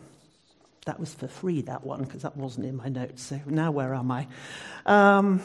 that 0.85 0.99
was 0.99 1.13
for 1.13 1.27
free, 1.27 1.61
that 1.61 1.83
one, 1.83 2.03
because 2.03 2.23
that 2.23 2.35
wasn't 2.35 2.65
in 2.65 2.75
my 2.75 2.89
notes. 2.89 3.23
So 3.23 3.39
now 3.45 3.71
where 3.71 3.93
am 3.93 4.11
I? 4.11 4.27
Um, 4.85 5.41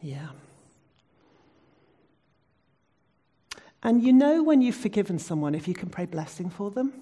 yeah. 0.00 0.28
And 3.82 4.02
you 4.02 4.12
know 4.12 4.42
when 4.42 4.60
you've 4.60 4.76
forgiven 4.76 5.18
someone 5.18 5.54
if 5.54 5.68
you 5.68 5.74
can 5.74 5.88
pray 5.88 6.06
blessing 6.06 6.50
for 6.50 6.70
them? 6.70 6.92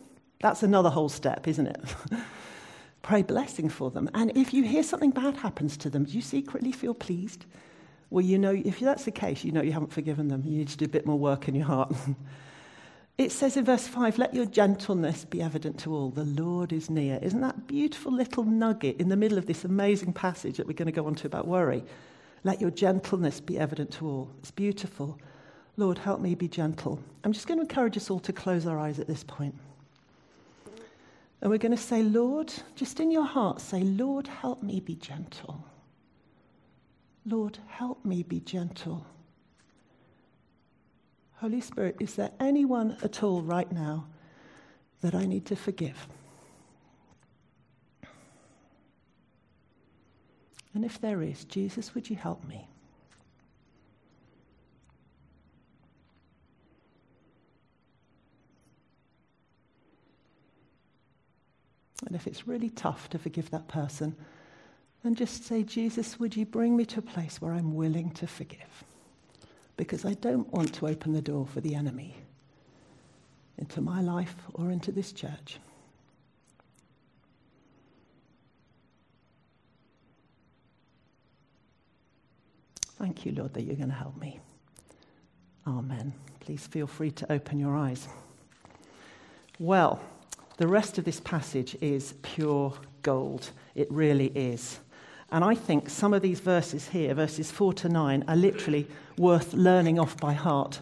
That's 0.41 0.63
another 0.63 0.91
whole 0.91 1.09
step, 1.09 1.49
isn't 1.49 1.67
it? 1.67 1.81
pray 3.03 3.23
blessing 3.23 3.69
for 3.69 3.91
them. 3.91 4.11
And 4.15 4.37
if 4.37 4.53
you 4.53 4.63
hear 4.65 4.83
something 4.83 5.11
bad 5.11 5.37
happens 5.37 5.77
to 5.79 5.91
them, 5.91 6.05
do 6.05 6.13
you 6.13 6.21
secretly 6.21 6.73
feel 6.73 6.93
pleased? 6.93 7.47
Well, 8.11 8.25
you 8.25 8.39
know, 8.39 8.51
if 8.53 8.81
that's 8.81 9.05
the 9.05 9.11
case, 9.11 9.43
you 9.45 9.53
know 9.53 9.63
you 9.63 9.73
haven't 9.73 9.93
forgiven 9.93 10.29
them. 10.29 10.43
You 10.45 10.59
need 10.59 10.69
to 10.69 10.77
do 10.77 10.85
a 10.85 10.89
bit 10.89 11.07
more 11.07 11.19
work 11.19 11.49
in 11.49 11.55
your 11.55 11.67
heart. 11.67 11.95
it 13.19 13.33
says 13.33 13.57
in 13.57 13.65
verse 13.65 13.87
5, 13.87 14.19
let 14.19 14.35
your 14.35 14.45
gentleness 14.45 15.25
be 15.25 15.41
evident 15.41 15.79
to 15.81 15.95
all. 15.95 16.11
The 16.11 16.25
Lord 16.25 16.73
is 16.73 16.91
near. 16.91 17.19
Isn't 17.23 17.41
that 17.41 17.67
beautiful 17.67 18.13
little 18.13 18.45
nugget 18.45 19.01
in 19.01 19.09
the 19.09 19.17
middle 19.17 19.39
of 19.39 19.47
this 19.47 19.65
amazing 19.65 20.13
passage 20.13 20.59
that 20.59 20.67
we're 20.67 20.75
going 20.75 20.87
to 20.87 20.93
go 20.93 21.07
on 21.07 21.15
to 21.17 21.27
about 21.27 21.47
worry? 21.47 21.83
Let 22.45 22.61
your 22.61 22.71
gentleness 22.71 23.41
be 23.41 23.59
evident 23.59 23.91
to 23.95 24.07
all. 24.07 24.31
It's 24.41 24.51
beautiful. 24.51 25.19
Lord, 25.79 25.97
help 25.97 26.21
me 26.21 26.35
be 26.35 26.47
gentle. 26.47 27.01
I'm 27.25 27.33
just 27.33 27.47
going 27.47 27.59
to 27.59 27.63
encourage 27.63 27.97
us 27.97 28.11
all 28.11 28.21
to 28.21 28.33
close 28.33 28.67
our 28.67 28.79
eyes 28.79 28.99
at 28.99 29.07
this 29.07 29.25
point. 29.25 29.55
And 31.41 31.51
we're 31.51 31.59
going 31.59 31.77
to 31.77 31.83
say, 31.83 32.03
Lord, 32.03 32.53
just 32.75 33.01
in 33.01 33.11
your 33.11 33.25
heart, 33.25 33.61
say, 33.61 33.81
Lord, 33.81 34.29
help 34.29 34.63
me 34.63 34.81
be 34.81 34.95
gentle. 34.95 35.65
Lord, 37.25 37.59
help 37.67 38.05
me 38.05 38.23
be 38.23 38.41
gentle. 38.41 39.07
Holy 41.37 41.61
Spirit, 41.61 41.97
is 42.01 42.15
there 42.15 42.31
anyone 42.41 42.97
at 43.03 43.23
all 43.23 43.43
right 43.43 43.71
now 43.71 44.07
that 45.03 45.15
I 45.15 45.27
need 45.27 45.45
to 45.47 45.57
forgive? 45.57 46.07
And 50.75 50.85
if 50.85 51.01
there 51.01 51.23
is, 51.23 51.45
Jesus, 51.45 51.95
would 51.95 52.09
you 52.09 52.17
help 52.17 52.45
me? 52.45 52.69
And 62.07 62.15
if 62.15 62.27
it's 62.27 62.47
really 62.47 62.71
tough 62.71 63.11
to 63.11 63.19
forgive 63.19 63.51
that 63.51 63.69
person, 63.69 64.15
then 65.03 65.15
just 65.15 65.45
say, 65.45 65.63
Jesus, 65.63 66.19
would 66.19 66.37
you 66.37 66.47
bring 66.47 66.77
me 66.77 66.85
to 66.87 67.01
a 67.01 67.03
place 67.03 67.41
where 67.41 67.53
I'm 67.53 67.75
willing 67.75 68.11
to 68.13 68.27
forgive? 68.27 68.85
Because 69.77 70.05
I 70.05 70.15
don't 70.15 70.51
want 70.53 70.75
to 70.75 70.87
open 70.87 71.13
the 71.13 71.23
door 71.23 71.47
for 71.47 71.61
the 71.61 71.75
enemy 71.75 72.17
into 73.59 73.81
my 73.81 74.01
life 74.01 74.35
or 74.55 74.71
into 74.71 74.93
this 74.93 75.13
church. 75.13 75.59
Thank 82.99 83.27
you, 83.27 83.33
Lord, 83.33 83.53
that 83.55 83.63
you're 83.63 83.77
going 83.77 83.91
to 83.91 83.95
help 83.95 84.17
me. 84.19 84.41
Amen. 85.67 86.15
Please 86.41 86.67
feel 86.67 86.87
free 86.87 87.11
to 87.11 87.31
open 87.31 87.59
your 87.59 87.77
eyes. 87.77 88.09
Well, 89.59 90.01
the 90.57 90.67
rest 90.67 90.97
of 90.97 91.05
this 91.05 91.21
passage 91.21 91.77
is 91.83 92.15
pure 92.23 92.73
gold. 93.03 93.51
It 93.75 93.91
really 93.91 94.29
is. 94.29 94.79
And 95.31 95.45
I 95.45 95.55
think 95.55 95.91
some 95.91 96.15
of 96.15 96.23
these 96.23 96.41
verses 96.41 96.89
here, 96.89 97.13
verses 97.15 97.51
4 97.51 97.73
to 97.75 97.89
9, 97.89 98.25
are 98.29 98.37
literally 98.37 98.87
worth 99.19 99.53
learning 99.55 99.99
off 99.99 100.17
by 100.19 100.33
heart. 100.33 100.81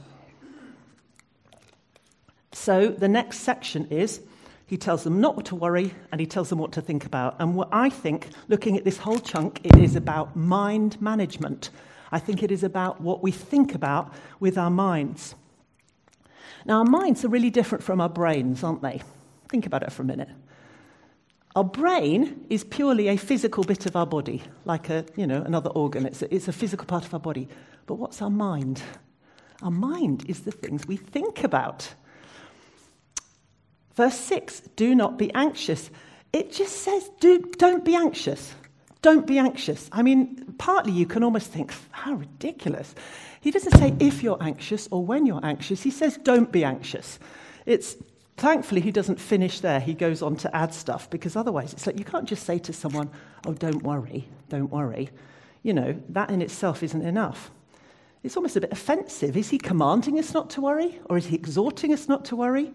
So 2.52 2.88
the 2.88 3.08
next 3.08 3.40
section 3.40 3.86
is 3.86 4.20
he 4.66 4.76
tells 4.76 5.04
them 5.04 5.20
not 5.20 5.44
to 5.46 5.54
worry 5.54 5.94
and 6.10 6.20
he 6.20 6.26
tells 6.26 6.48
them 6.48 6.58
what 6.58 6.72
to 6.72 6.80
think 6.80 7.04
about. 7.04 7.36
And 7.38 7.54
what 7.54 7.68
I 7.72 7.90
think, 7.90 8.28
looking 8.48 8.76
at 8.76 8.84
this 8.84 8.98
whole 8.98 9.18
chunk, 9.18 9.60
it 9.64 9.76
is 9.76 9.96
about 9.96 10.36
mind 10.36 11.00
management. 11.00 11.70
I 12.12 12.18
think 12.18 12.42
it 12.42 12.50
is 12.50 12.62
about 12.62 13.00
what 13.00 13.22
we 13.22 13.30
think 13.30 13.74
about 13.74 14.12
with 14.40 14.56
our 14.56 14.70
minds. 14.70 15.34
Now, 16.64 16.78
our 16.78 16.84
minds 16.84 17.24
are 17.24 17.28
really 17.28 17.50
different 17.50 17.84
from 17.84 18.00
our 18.00 18.08
brains, 18.08 18.62
aren't 18.62 18.82
they? 18.82 19.02
Think 19.48 19.66
about 19.66 19.82
it 19.82 19.92
for 19.92 20.02
a 20.02 20.06
minute. 20.06 20.30
Our 21.54 21.64
brain 21.64 22.46
is 22.50 22.64
purely 22.64 23.08
a 23.08 23.16
physical 23.16 23.62
bit 23.62 23.86
of 23.86 23.94
our 23.94 24.06
body, 24.06 24.42
like 24.64 24.90
a, 24.90 25.04
you 25.14 25.26
know, 25.26 25.40
another 25.42 25.70
organ. 25.70 26.04
It's 26.04 26.22
a, 26.22 26.34
it's 26.34 26.48
a 26.48 26.52
physical 26.52 26.86
part 26.86 27.04
of 27.04 27.14
our 27.14 27.20
body. 27.20 27.48
But 27.86 27.94
what's 27.94 28.20
our 28.20 28.30
mind? 28.30 28.82
Our 29.62 29.70
mind 29.70 30.24
is 30.28 30.40
the 30.40 30.50
things 30.50 30.86
we 30.86 30.96
think 30.96 31.44
about. 31.44 31.94
Verse 33.94 34.18
6 34.18 34.62
do 34.74 34.94
not 34.94 35.16
be 35.16 35.32
anxious. 35.32 35.90
It 36.32 36.52
just 36.52 36.78
says, 36.78 37.08
do, 37.20 37.38
don't 37.58 37.84
be 37.84 37.94
anxious. 37.94 38.52
Don't 39.02 39.24
be 39.26 39.38
anxious. 39.38 39.88
I 39.92 40.02
mean, 40.02 40.54
partly 40.58 40.92
you 40.92 41.06
can 41.06 41.22
almost 41.22 41.52
think, 41.52 41.72
how 41.90 42.14
ridiculous. 42.14 42.94
He 43.40 43.52
doesn't 43.52 43.78
say 43.78 43.94
if 44.00 44.22
you're 44.22 44.42
anxious 44.42 44.88
or 44.90 45.04
when 45.04 45.26
you're 45.26 45.44
anxious, 45.44 45.82
he 45.82 45.90
says 45.90 46.18
don't 46.24 46.50
be 46.50 46.64
anxious. 46.64 47.20
It's 47.66 47.96
Thankfully, 48.36 48.80
he 48.80 48.90
doesn't 48.90 49.20
finish 49.20 49.60
there. 49.60 49.80
He 49.80 49.94
goes 49.94 50.20
on 50.20 50.36
to 50.36 50.54
add 50.54 50.74
stuff 50.74 51.08
because 51.08 51.36
otherwise, 51.36 51.72
it's 51.72 51.86
like 51.86 51.98
you 51.98 52.04
can't 52.04 52.28
just 52.28 52.44
say 52.44 52.58
to 52.58 52.72
someone, 52.72 53.10
Oh, 53.46 53.52
don't 53.52 53.82
worry, 53.82 54.28
don't 54.48 54.70
worry. 54.70 55.10
You 55.62 55.72
know, 55.72 56.00
that 56.10 56.30
in 56.30 56.42
itself 56.42 56.82
isn't 56.82 57.02
enough. 57.02 57.50
It's 58.22 58.36
almost 58.36 58.56
a 58.56 58.60
bit 58.60 58.72
offensive. 58.72 59.36
Is 59.36 59.50
he 59.50 59.58
commanding 59.58 60.18
us 60.18 60.34
not 60.34 60.50
to 60.50 60.60
worry 60.60 60.98
or 61.06 61.16
is 61.16 61.26
he 61.26 61.36
exhorting 61.36 61.92
us 61.92 62.08
not 62.08 62.24
to 62.26 62.36
worry? 62.36 62.72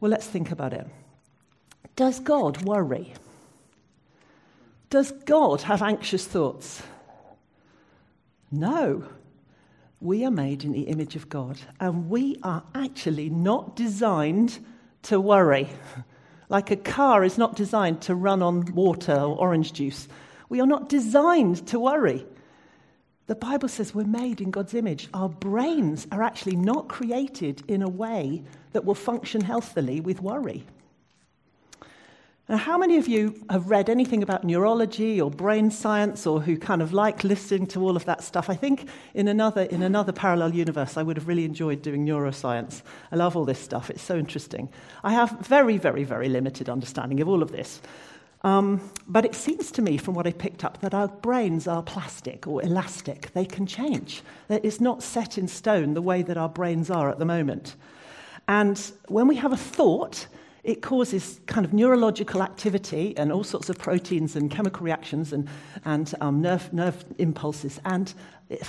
Well, 0.00 0.10
let's 0.10 0.26
think 0.26 0.50
about 0.50 0.72
it. 0.72 0.86
Does 1.96 2.20
God 2.20 2.62
worry? 2.62 3.14
Does 4.90 5.12
God 5.12 5.62
have 5.62 5.80
anxious 5.80 6.26
thoughts? 6.26 6.82
No. 8.50 9.04
We 10.00 10.24
are 10.24 10.30
made 10.30 10.64
in 10.64 10.72
the 10.72 10.82
image 10.82 11.16
of 11.16 11.28
God, 11.30 11.58
and 11.80 12.10
we 12.10 12.36
are 12.42 12.62
actually 12.74 13.30
not 13.30 13.74
designed 13.74 14.58
to 15.04 15.20
worry. 15.20 15.68
Like 16.48 16.70
a 16.70 16.76
car 16.76 17.24
is 17.24 17.38
not 17.38 17.56
designed 17.56 18.02
to 18.02 18.14
run 18.14 18.42
on 18.42 18.66
water 18.74 19.14
or 19.14 19.36
orange 19.36 19.72
juice. 19.72 20.08
We 20.48 20.60
are 20.60 20.66
not 20.66 20.88
designed 20.88 21.66
to 21.68 21.80
worry. 21.80 22.26
The 23.26 23.34
Bible 23.34 23.68
says 23.68 23.94
we're 23.94 24.04
made 24.04 24.40
in 24.40 24.50
God's 24.50 24.74
image. 24.74 25.08
Our 25.14 25.30
brains 25.30 26.06
are 26.12 26.22
actually 26.22 26.56
not 26.56 26.88
created 26.88 27.62
in 27.66 27.80
a 27.80 27.88
way 27.88 28.42
that 28.72 28.84
will 28.84 28.94
function 28.94 29.40
healthily 29.40 30.00
with 30.00 30.20
worry. 30.20 30.66
Now, 32.46 32.58
how 32.58 32.76
many 32.76 32.98
of 32.98 33.08
you 33.08 33.42
have 33.48 33.70
read 33.70 33.88
anything 33.88 34.22
about 34.22 34.44
neurology 34.44 35.18
or 35.18 35.30
brain 35.30 35.70
science 35.70 36.26
or 36.26 36.42
who 36.42 36.58
kind 36.58 36.82
of 36.82 36.92
like 36.92 37.24
listening 37.24 37.66
to 37.68 37.80
all 37.80 37.96
of 37.96 38.04
that 38.04 38.22
stuff? 38.22 38.50
I 38.50 38.54
think 38.54 38.86
in 39.14 39.28
another, 39.28 39.62
in 39.62 39.82
another 39.82 40.12
parallel 40.12 40.54
universe, 40.54 40.98
I 40.98 41.02
would 41.02 41.16
have 41.16 41.26
really 41.26 41.46
enjoyed 41.46 41.80
doing 41.80 42.04
neuroscience. 42.04 42.82
I 43.10 43.16
love 43.16 43.34
all 43.34 43.46
this 43.46 43.58
stuff, 43.58 43.88
it's 43.88 44.02
so 44.02 44.18
interesting. 44.18 44.68
I 45.02 45.14
have 45.14 45.30
very, 45.40 45.78
very, 45.78 46.04
very 46.04 46.28
limited 46.28 46.68
understanding 46.68 47.22
of 47.22 47.28
all 47.28 47.42
of 47.42 47.50
this. 47.50 47.80
Um, 48.42 48.90
but 49.08 49.24
it 49.24 49.34
seems 49.34 49.70
to 49.70 49.80
me, 49.80 49.96
from 49.96 50.12
what 50.12 50.26
I 50.26 50.32
picked 50.32 50.66
up, 50.66 50.82
that 50.82 50.92
our 50.92 51.08
brains 51.08 51.66
are 51.66 51.82
plastic 51.82 52.46
or 52.46 52.62
elastic. 52.62 53.32
They 53.32 53.46
can 53.46 53.66
change. 53.66 54.20
It's 54.50 54.82
not 54.82 55.02
set 55.02 55.38
in 55.38 55.48
stone 55.48 55.94
the 55.94 56.02
way 56.02 56.20
that 56.20 56.36
our 56.36 56.50
brains 56.50 56.90
are 56.90 57.08
at 57.08 57.18
the 57.18 57.24
moment. 57.24 57.74
And 58.46 58.78
when 59.08 59.28
we 59.28 59.36
have 59.36 59.54
a 59.54 59.56
thought, 59.56 60.26
it 60.64 60.80
causes 60.80 61.40
kind 61.46 61.66
of 61.66 61.74
neurological 61.74 62.42
activity 62.42 63.14
and 63.18 63.30
all 63.30 63.44
sorts 63.44 63.68
of 63.68 63.78
proteins 63.78 64.34
and 64.34 64.50
chemical 64.50 64.82
reactions 64.82 65.32
and, 65.32 65.46
and 65.84 66.14
um, 66.22 66.40
nerve, 66.40 66.72
nerve 66.72 67.04
impulses. 67.18 67.78
And 67.84 68.12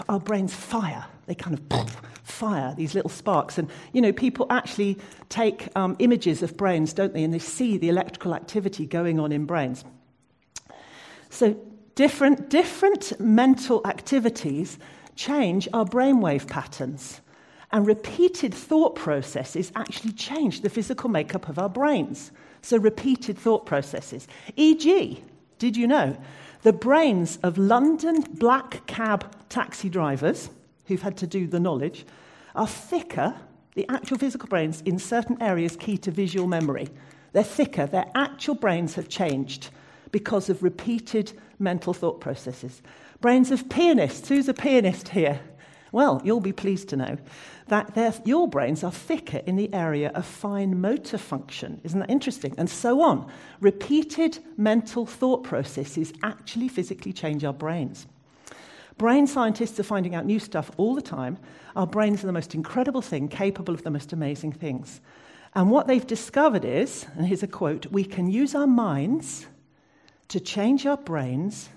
our 0.10 0.20
brains 0.20 0.54
fire. 0.54 1.06
They 1.26 1.36
kind 1.36 1.58
of 1.58 1.90
fire 2.24 2.74
these 2.76 2.96
little 2.96 3.10
sparks. 3.10 3.58
And, 3.58 3.70
you 3.94 4.02
know, 4.02 4.12
people 4.12 4.46
actually 4.50 4.98
take 5.30 5.70
um, 5.78 5.96
images 6.00 6.44
of 6.44 6.58
brains, 6.58 6.92
don't 6.92 7.14
they? 7.14 7.24
And 7.24 7.34
they 7.34 7.40
see 7.40 7.78
the 7.78 7.88
electrical 7.88 8.36
activity 8.36 8.86
going 8.86 9.20
on 9.20 9.32
in 9.32 9.46
brains. 9.46 9.86
So, 11.30 11.58
different, 11.96 12.50
different 12.50 13.20
mental 13.20 13.82
activities 13.86 14.78
change 15.16 15.68
our 15.74 15.86
brainwave 15.86 16.48
patterns. 16.48 17.22
And 17.72 17.86
repeated 17.86 18.54
thought 18.54 18.96
processes 18.96 19.72
actually 19.76 20.14
change 20.14 20.62
the 20.62 20.70
physical 20.70 21.10
makeup 21.10 21.50
of 21.50 21.60
our 21.60 21.70
brains. 21.70 22.32
So, 22.62 22.78
repeated 22.78 23.38
thought 23.38 23.66
processes. 23.66 24.28
E.g., 24.56 25.24
did 25.60 25.78
you 25.78 25.88
know 25.88 26.18
the 26.64 26.74
brains 26.74 27.38
of 27.44 27.58
London 27.58 28.22
black 28.22 28.86
cab 28.88 29.32
taxi 29.50 29.90
drivers 29.90 30.50
who've 30.88 31.02
had 31.02 31.18
to 31.18 31.28
do 31.28 31.48
the 31.48 31.60
knowledge 31.60 32.06
are 32.56 32.68
thicker, 32.68 33.36
the 33.76 33.86
actual 33.90 34.18
physical 34.18 34.48
brains, 34.48 34.82
in 34.82 34.98
certain 34.98 35.42
areas 35.42 35.76
key 35.76 35.98
to 36.00 36.12
visual 36.12 36.48
memory. 36.48 36.88
They're 37.34 37.44
thicker, 37.44 37.86
their 37.86 38.10
actual 38.16 38.56
brains 38.56 38.96
have 38.96 39.10
changed 39.10 39.70
because 40.12 40.50
of 40.50 40.64
repeated 40.64 41.34
mental 41.60 41.94
thought 41.94 42.22
processes. 42.22 42.82
Brains 43.22 43.52
of 43.52 43.70
pianists. 43.70 44.30
Who's 44.30 44.48
a 44.48 44.54
pianist 44.54 45.10
here? 45.10 45.42
Well, 45.96 46.22
you'll 46.26 46.42
be 46.42 46.52
pleased 46.52 46.90
to 46.90 46.98
know 46.98 47.18
that 47.70 48.28
your 48.28 48.50
brains 48.50 48.84
are 48.84 48.92
thicker 48.92 49.38
in 49.46 49.56
the 49.56 49.74
area 49.74 50.10
of 50.10 50.26
fine 50.26 50.82
motor 50.82 51.18
function. 51.18 51.80
Isn't 51.86 52.02
that 52.02 52.10
interesting? 52.10 52.54
And 52.58 52.70
so 52.70 53.02
on. 53.02 53.32
Repeated 53.62 54.40
mental 54.58 55.06
thought 55.06 55.46
processes 55.46 56.12
actually 56.22 56.68
physically 56.68 57.14
change 57.14 57.46
our 57.46 57.54
brains. 57.54 58.08
Brain 58.98 59.26
scientists 59.26 59.80
are 59.80 59.84
finding 59.84 60.16
out 60.16 60.26
new 60.26 60.38
stuff 60.38 60.70
all 60.76 60.96
the 60.96 61.02
time. 61.02 61.38
Our 61.78 61.88
brains 61.88 62.26
are 62.26 62.28
the 62.28 62.34
most 62.34 62.54
incredible 62.54 63.02
thing, 63.02 63.30
capable 63.30 63.74
of 63.74 63.84
the 63.84 63.90
most 63.90 64.12
amazing 64.12 64.52
things. 64.52 65.00
And 65.54 65.72
what 65.72 65.88
they've 65.88 66.06
discovered 66.06 66.66
is, 66.66 67.06
and 67.16 67.26
here's 67.26 67.42
a 67.42 67.48
quote 67.48 67.86
we 67.86 68.04
can 68.04 68.30
use 68.30 68.54
our 68.54 68.68
minds 68.68 69.48
to 70.28 70.42
change 70.42 70.86
our 70.86 70.98
brains 70.98 71.70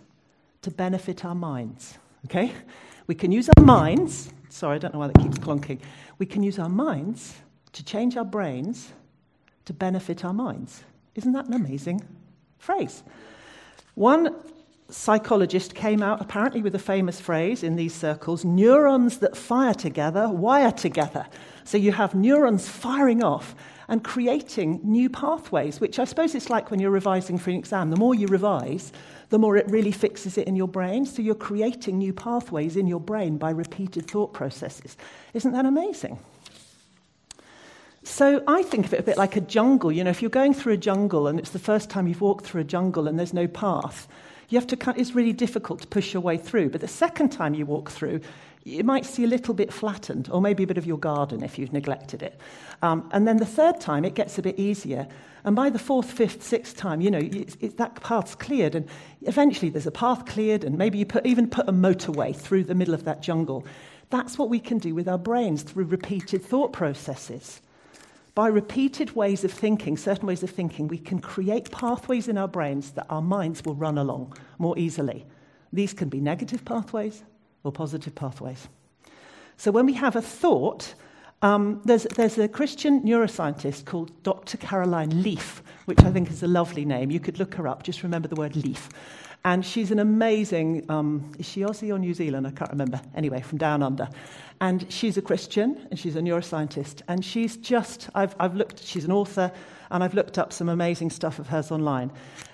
to 0.62 0.72
benefit 0.72 1.24
our 1.24 1.36
minds. 1.36 1.98
Okay? 2.24 2.52
We 3.08 3.14
can 3.14 3.32
use 3.32 3.48
our 3.56 3.64
minds, 3.64 4.30
sorry, 4.50 4.76
I 4.76 4.78
don't 4.78 4.92
know 4.92 5.00
why 5.00 5.08
that 5.08 5.18
keeps 5.18 5.38
clunking. 5.38 5.80
We 6.18 6.26
can 6.26 6.42
use 6.42 6.58
our 6.58 6.68
minds 6.68 7.34
to 7.72 7.82
change 7.82 8.16
our 8.18 8.24
brains 8.24 8.92
to 9.64 9.72
benefit 9.72 10.24
our 10.24 10.34
minds. 10.34 10.84
Isn't 11.14 11.32
that 11.32 11.46
an 11.46 11.54
amazing 11.54 12.02
phrase? 12.58 13.02
One 13.94 14.36
psychologist 14.90 15.74
came 15.74 16.02
out 16.02 16.20
apparently 16.20 16.62
with 16.62 16.74
a 16.74 16.78
famous 16.78 17.20
phrase 17.20 17.62
in 17.62 17.76
these 17.76 17.94
circles 17.94 18.44
neurons 18.44 19.18
that 19.18 19.36
fire 19.36 19.74
together 19.74 20.28
wire 20.28 20.70
together. 20.70 21.26
So 21.64 21.76
you 21.76 21.92
have 21.92 22.14
neurons 22.14 22.68
firing 22.68 23.22
off 23.22 23.54
and 23.88 24.04
creating 24.04 24.80
new 24.84 25.08
pathways, 25.08 25.80
which 25.80 25.98
I 25.98 26.04
suppose 26.04 26.34
it's 26.34 26.50
like 26.50 26.70
when 26.70 26.78
you're 26.78 26.90
revising 26.90 27.38
for 27.38 27.50
an 27.50 27.56
exam. 27.56 27.90
The 27.90 27.96
more 27.96 28.14
you 28.14 28.26
revise, 28.26 28.92
the 29.30 29.38
more 29.38 29.56
it 29.56 29.68
really 29.68 29.92
fixes 29.92 30.38
it 30.38 30.46
in 30.46 30.56
your 30.56 30.68
brain. 30.68 31.04
So 31.04 31.22
you're 31.22 31.34
creating 31.34 31.98
new 31.98 32.12
pathways 32.12 32.76
in 32.76 32.86
your 32.86 33.00
brain 33.00 33.36
by 33.36 33.50
repeated 33.50 34.10
thought 34.10 34.32
processes. 34.32 34.96
Isn't 35.34 35.52
that 35.52 35.66
amazing? 35.66 36.18
So 38.04 38.42
I 38.46 38.62
think 38.62 38.86
of 38.86 38.94
it 38.94 39.00
a 39.00 39.02
bit 39.02 39.18
like 39.18 39.36
a 39.36 39.40
jungle. 39.40 39.92
You 39.92 40.02
know, 40.02 40.10
if 40.10 40.22
you're 40.22 40.30
going 40.30 40.54
through 40.54 40.72
a 40.72 40.78
jungle 40.78 41.26
and 41.26 41.38
it's 41.38 41.50
the 41.50 41.58
first 41.58 41.90
time 41.90 42.06
you've 42.06 42.22
walked 42.22 42.46
through 42.46 42.62
a 42.62 42.64
jungle 42.64 43.06
and 43.06 43.18
there's 43.18 43.34
no 43.34 43.46
path, 43.46 44.08
you 44.48 44.58
have 44.58 44.66
to, 44.68 44.94
it's 44.96 45.14
really 45.14 45.34
difficult 45.34 45.82
to 45.82 45.86
push 45.86 46.14
your 46.14 46.22
way 46.22 46.38
through. 46.38 46.70
But 46.70 46.80
the 46.80 46.88
second 46.88 47.30
time 47.30 47.52
you 47.52 47.66
walk 47.66 47.90
through, 47.90 48.22
you 48.68 48.84
might 48.84 49.06
see 49.06 49.24
a 49.24 49.26
little 49.26 49.54
bit 49.54 49.72
flattened, 49.72 50.28
or 50.30 50.40
maybe 50.40 50.62
a 50.62 50.66
bit 50.66 50.78
of 50.78 50.86
your 50.86 50.98
garden 50.98 51.42
if 51.42 51.58
you've 51.58 51.72
neglected 51.72 52.22
it. 52.22 52.38
Um, 52.82 53.08
and 53.12 53.26
then 53.26 53.38
the 53.38 53.46
third 53.46 53.80
time, 53.80 54.04
it 54.04 54.14
gets 54.14 54.38
a 54.38 54.42
bit 54.42 54.58
easier. 54.58 55.08
And 55.44 55.56
by 55.56 55.70
the 55.70 55.78
fourth, 55.78 56.10
fifth, 56.10 56.42
sixth 56.42 56.76
time, 56.76 57.00
you 57.00 57.10
know, 57.10 57.18
it's, 57.18 57.56
it's, 57.60 57.74
that 57.76 58.00
path's 58.00 58.34
cleared. 58.34 58.74
And 58.74 58.88
eventually 59.22 59.70
there's 59.70 59.86
a 59.86 59.90
path 59.92 60.26
cleared, 60.26 60.64
and 60.64 60.76
maybe 60.76 60.98
you 60.98 61.06
put, 61.06 61.26
even 61.26 61.48
put 61.48 61.68
a 61.68 61.72
motorway 61.72 62.36
through 62.36 62.64
the 62.64 62.74
middle 62.74 62.94
of 62.94 63.04
that 63.04 63.22
jungle. 63.22 63.66
That's 64.10 64.38
what 64.38 64.50
we 64.50 64.60
can 64.60 64.78
do 64.78 64.94
with 64.94 65.08
our 65.08 65.18
brains 65.18 65.62
through 65.62 65.86
repeated 65.86 66.42
thought 66.42 66.72
processes. 66.72 67.60
By 68.34 68.48
repeated 68.48 69.16
ways 69.16 69.42
of 69.42 69.52
thinking, 69.52 69.96
certain 69.96 70.26
ways 70.28 70.42
of 70.42 70.50
thinking, 70.50 70.86
we 70.86 70.98
can 70.98 71.20
create 71.20 71.70
pathways 71.72 72.28
in 72.28 72.38
our 72.38 72.46
brains 72.46 72.92
that 72.92 73.06
our 73.10 73.22
minds 73.22 73.64
will 73.64 73.74
run 73.74 73.98
along 73.98 74.36
more 74.58 74.78
easily. 74.78 75.26
These 75.72 75.92
can 75.92 76.08
be 76.08 76.20
negative 76.20 76.64
pathways 76.64 77.24
or 77.64 77.72
positive 77.72 78.14
pathways. 78.14 78.68
So 79.56 79.70
when 79.70 79.86
we 79.86 79.94
have 79.94 80.16
a 80.16 80.22
thought, 80.22 80.94
um, 81.42 81.80
there's, 81.84 82.04
there's 82.16 82.38
a 82.38 82.48
Christian 82.48 83.02
neuroscientist 83.02 83.84
called 83.84 84.10
Dr. 84.22 84.56
Caroline 84.56 85.22
Leaf, 85.22 85.62
which 85.84 86.00
I 86.00 86.10
think 86.10 86.30
is 86.30 86.42
a 86.42 86.48
lovely 86.48 86.84
name. 86.84 87.10
You 87.10 87.20
could 87.20 87.38
look 87.38 87.54
her 87.54 87.68
up, 87.68 87.82
just 87.82 88.02
remember 88.02 88.28
the 88.28 88.36
word 88.36 88.56
leaf. 88.56 88.88
And 89.44 89.64
she's 89.64 89.90
an 89.90 90.00
amazing, 90.00 90.84
um, 90.90 91.32
is 91.38 91.48
she 91.48 91.60
Aussie 91.60 91.94
or 91.94 91.98
New 91.98 92.12
Zealand? 92.12 92.46
I 92.46 92.50
can't 92.50 92.70
remember. 92.70 93.00
Anyway, 93.14 93.40
from 93.40 93.58
down 93.58 93.82
under. 93.82 94.08
And 94.60 94.90
she's 94.92 95.16
a 95.16 95.22
Christian 95.22 95.86
and 95.90 95.98
she's 95.98 96.16
a 96.16 96.20
neuroscientist. 96.20 97.02
And 97.06 97.24
she's 97.24 97.56
just, 97.56 98.10
I've, 98.14 98.34
I've 98.40 98.56
looked, 98.56 98.82
she's 98.84 99.04
an 99.04 99.12
author, 99.12 99.52
and 99.90 100.04
I've 100.04 100.14
looked 100.14 100.38
up 100.38 100.52
some 100.52 100.68
amazing 100.68 101.10
stuff 101.10 101.38
of 101.38 101.48
hers 101.48 101.70
online. 101.70 102.10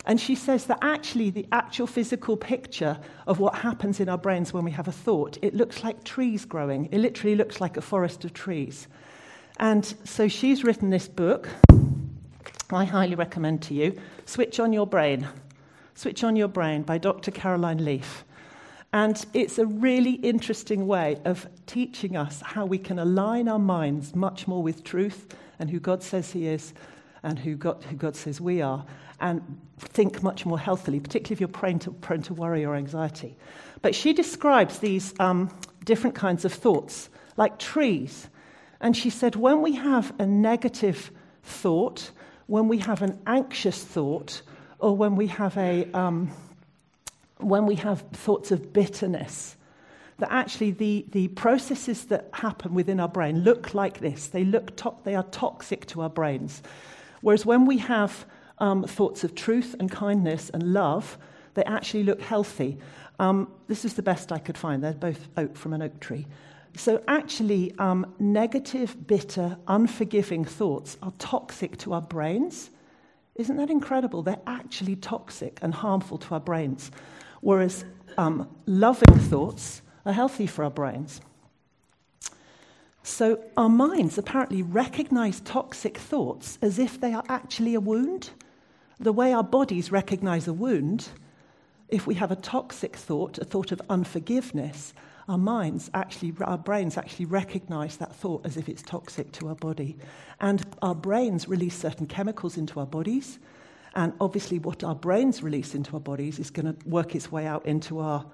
And 0.06 0.20
she 0.20 0.34
says 0.34 0.66
that 0.66 0.78
actually, 0.82 1.30
the 1.30 1.46
actual 1.52 1.86
physical 1.86 2.36
picture 2.36 2.98
of 3.26 3.40
what 3.40 3.56
happens 3.56 4.00
in 4.00 4.08
our 4.08 4.18
brains 4.18 4.52
when 4.52 4.64
we 4.64 4.70
have 4.72 4.88
a 4.88 4.92
thought, 4.92 5.38
it 5.42 5.54
looks 5.54 5.82
like 5.82 6.04
trees 6.04 6.44
growing. 6.44 6.86
It 6.86 6.98
literally 6.98 7.36
looks 7.36 7.60
like 7.60 7.76
a 7.76 7.82
forest 7.82 8.24
of 8.24 8.32
trees. 8.32 8.86
And 9.58 9.84
so 10.04 10.28
she's 10.28 10.64
written 10.64 10.90
this 10.90 11.08
book. 11.08 11.48
I 12.70 12.84
highly 12.84 13.14
recommend 13.14 13.62
to 13.62 13.74
you 13.74 13.98
Switch 14.26 14.58
on 14.58 14.72
Your 14.72 14.86
Brain. 14.86 15.28
Switch 15.94 16.24
on 16.24 16.34
Your 16.34 16.48
Brain 16.48 16.82
by 16.82 16.98
Dr. 16.98 17.30
Caroline 17.30 17.84
Leaf. 17.84 18.24
And 18.92 19.24
it's 19.34 19.58
a 19.58 19.66
really 19.66 20.12
interesting 20.12 20.86
way 20.86 21.18
of 21.24 21.48
teaching 21.66 22.16
us 22.16 22.40
how 22.42 22.64
we 22.64 22.78
can 22.78 22.98
align 22.98 23.48
our 23.48 23.58
minds 23.58 24.14
much 24.14 24.46
more 24.46 24.62
with 24.62 24.84
truth 24.84 25.34
and 25.58 25.68
who 25.70 25.80
God 25.80 26.02
says 26.02 26.30
He 26.30 26.46
is 26.46 26.74
and 27.24 27.38
who 27.38 27.56
God, 27.56 27.82
who 27.84 27.96
God 27.96 28.14
says 28.14 28.40
we 28.40 28.62
are, 28.62 28.84
and 29.20 29.58
think 29.78 30.22
much 30.22 30.46
more 30.46 30.58
healthily, 30.58 31.00
particularly 31.00 31.34
if 31.34 31.40
you're 31.40 31.48
prone 31.48 31.78
to, 31.80 31.90
prone 31.90 32.22
to 32.22 32.34
worry 32.34 32.64
or 32.64 32.74
anxiety. 32.74 33.36
But 33.82 33.94
she 33.94 34.12
describes 34.12 34.78
these 34.78 35.14
um, 35.18 35.50
different 35.84 36.14
kinds 36.14 36.44
of 36.44 36.52
thoughts 36.52 37.08
like 37.36 37.58
trees. 37.58 38.28
And 38.80 38.96
she 38.96 39.10
said, 39.10 39.36
when 39.36 39.62
we 39.62 39.72
have 39.72 40.12
a 40.18 40.26
negative 40.26 41.10
thought, 41.42 42.10
when 42.46 42.68
we 42.68 42.78
have 42.78 43.02
an 43.02 43.18
anxious 43.26 43.82
thought, 43.82 44.42
or 44.78 44.96
when 44.96 45.16
we 45.16 45.26
have 45.28 45.56
a 45.56 45.90
um, 45.94 46.30
when 47.38 47.66
we 47.66 47.74
have 47.76 48.02
thoughts 48.12 48.50
of 48.50 48.72
bitterness 48.72 49.56
that 50.18 50.30
actually 50.30 50.70
the, 50.70 51.04
the 51.10 51.28
processes 51.28 52.04
that 52.04 52.28
happen 52.32 52.74
within 52.74 53.00
our 53.00 53.08
brain 53.08 53.40
look 53.40 53.74
like 53.74 53.98
this 54.00 54.28
they 54.28 54.44
look 54.44 54.76
to- 54.76 54.94
they 55.04 55.14
are 55.14 55.24
toxic 55.24 55.86
to 55.86 56.02
our 56.02 56.10
brains 56.10 56.62
whereas 57.24 57.44
when 57.44 57.64
we 57.66 57.78
have 57.78 58.26
um, 58.58 58.84
thoughts 58.84 59.24
of 59.24 59.34
truth 59.34 59.74
and 59.80 59.90
kindness 59.90 60.50
and 60.50 60.62
love 60.62 61.18
they 61.54 61.64
actually 61.64 62.02
look 62.02 62.20
healthy. 62.20 62.78
Um, 63.18 63.50
this 63.68 63.84
is 63.84 63.94
the 63.94 64.02
best 64.02 64.32
i 64.32 64.38
could 64.38 64.58
find. 64.58 64.82
They're 64.82 64.92
both 64.92 65.28
oak 65.36 65.56
from 65.56 65.72
an 65.72 65.82
oak 65.82 65.98
tree. 66.00 66.26
So 66.76 67.02
actually 67.06 67.72
um, 67.78 68.12
negative 68.18 69.06
bitter 69.06 69.56
unforgiving 69.68 70.44
thoughts 70.44 70.98
are 71.02 71.12
toxic 71.18 71.78
to 71.78 71.92
our 71.92 72.02
brains. 72.02 72.70
Isn't 73.36 73.56
that 73.56 73.70
incredible? 73.70 74.22
They're 74.22 74.40
actually 74.46 74.96
toxic 74.96 75.60
and 75.62 75.72
harmful 75.72 76.18
to 76.18 76.34
our 76.34 76.40
brains, 76.40 76.90
whereas 77.40 77.84
um, 78.18 78.48
loving 78.66 79.18
thoughts 79.20 79.82
are 80.04 80.12
healthy 80.12 80.46
for 80.46 80.64
our 80.64 80.70
brains. 80.70 81.20
So 83.06 83.44
our 83.58 83.68
minds 83.68 84.16
apparently 84.16 84.62
recognize 84.62 85.40
toxic 85.42 85.98
thoughts 85.98 86.58
as 86.62 86.78
if 86.78 86.98
they 86.98 87.12
are 87.12 87.22
actually 87.28 87.74
a 87.74 87.80
wound. 87.80 88.30
The 88.98 89.12
way 89.12 89.34
our 89.34 89.44
bodies 89.44 89.92
recognize 89.92 90.48
a 90.48 90.54
wound, 90.54 91.10
if 91.90 92.06
we 92.06 92.14
have 92.14 92.30
a 92.30 92.36
toxic 92.36 92.96
thought, 92.96 93.36
a 93.36 93.44
thought 93.44 93.72
of 93.72 93.82
unforgiveness, 93.90 94.94
our 95.28 95.36
minds 95.36 95.90
actually, 95.92 96.32
our 96.40 96.56
brains 96.56 96.96
actually 96.96 97.26
recognize 97.26 97.98
that 97.98 98.16
thought 98.16 98.46
as 98.46 98.56
if 98.56 98.70
it's 98.70 98.82
toxic 98.82 99.32
to 99.32 99.48
our 99.48 99.54
body. 99.54 99.98
And 100.40 100.64
our 100.80 100.94
brains 100.94 101.46
release 101.46 101.76
certain 101.76 102.06
chemicals 102.06 102.56
into 102.56 102.80
our 102.80 102.86
bodies. 102.86 103.38
And 103.94 104.14
obviously, 104.18 104.58
what 104.58 104.82
our 104.82 104.94
brains 104.94 105.42
release 105.42 105.74
into 105.74 105.92
our 105.92 106.00
bodies 106.00 106.38
is 106.38 106.48
going 106.48 106.74
to 106.74 106.88
work 106.88 107.14
its 107.14 107.30
way 107.30 107.46
out 107.46 107.66
into 107.66 107.98
our, 107.98 108.24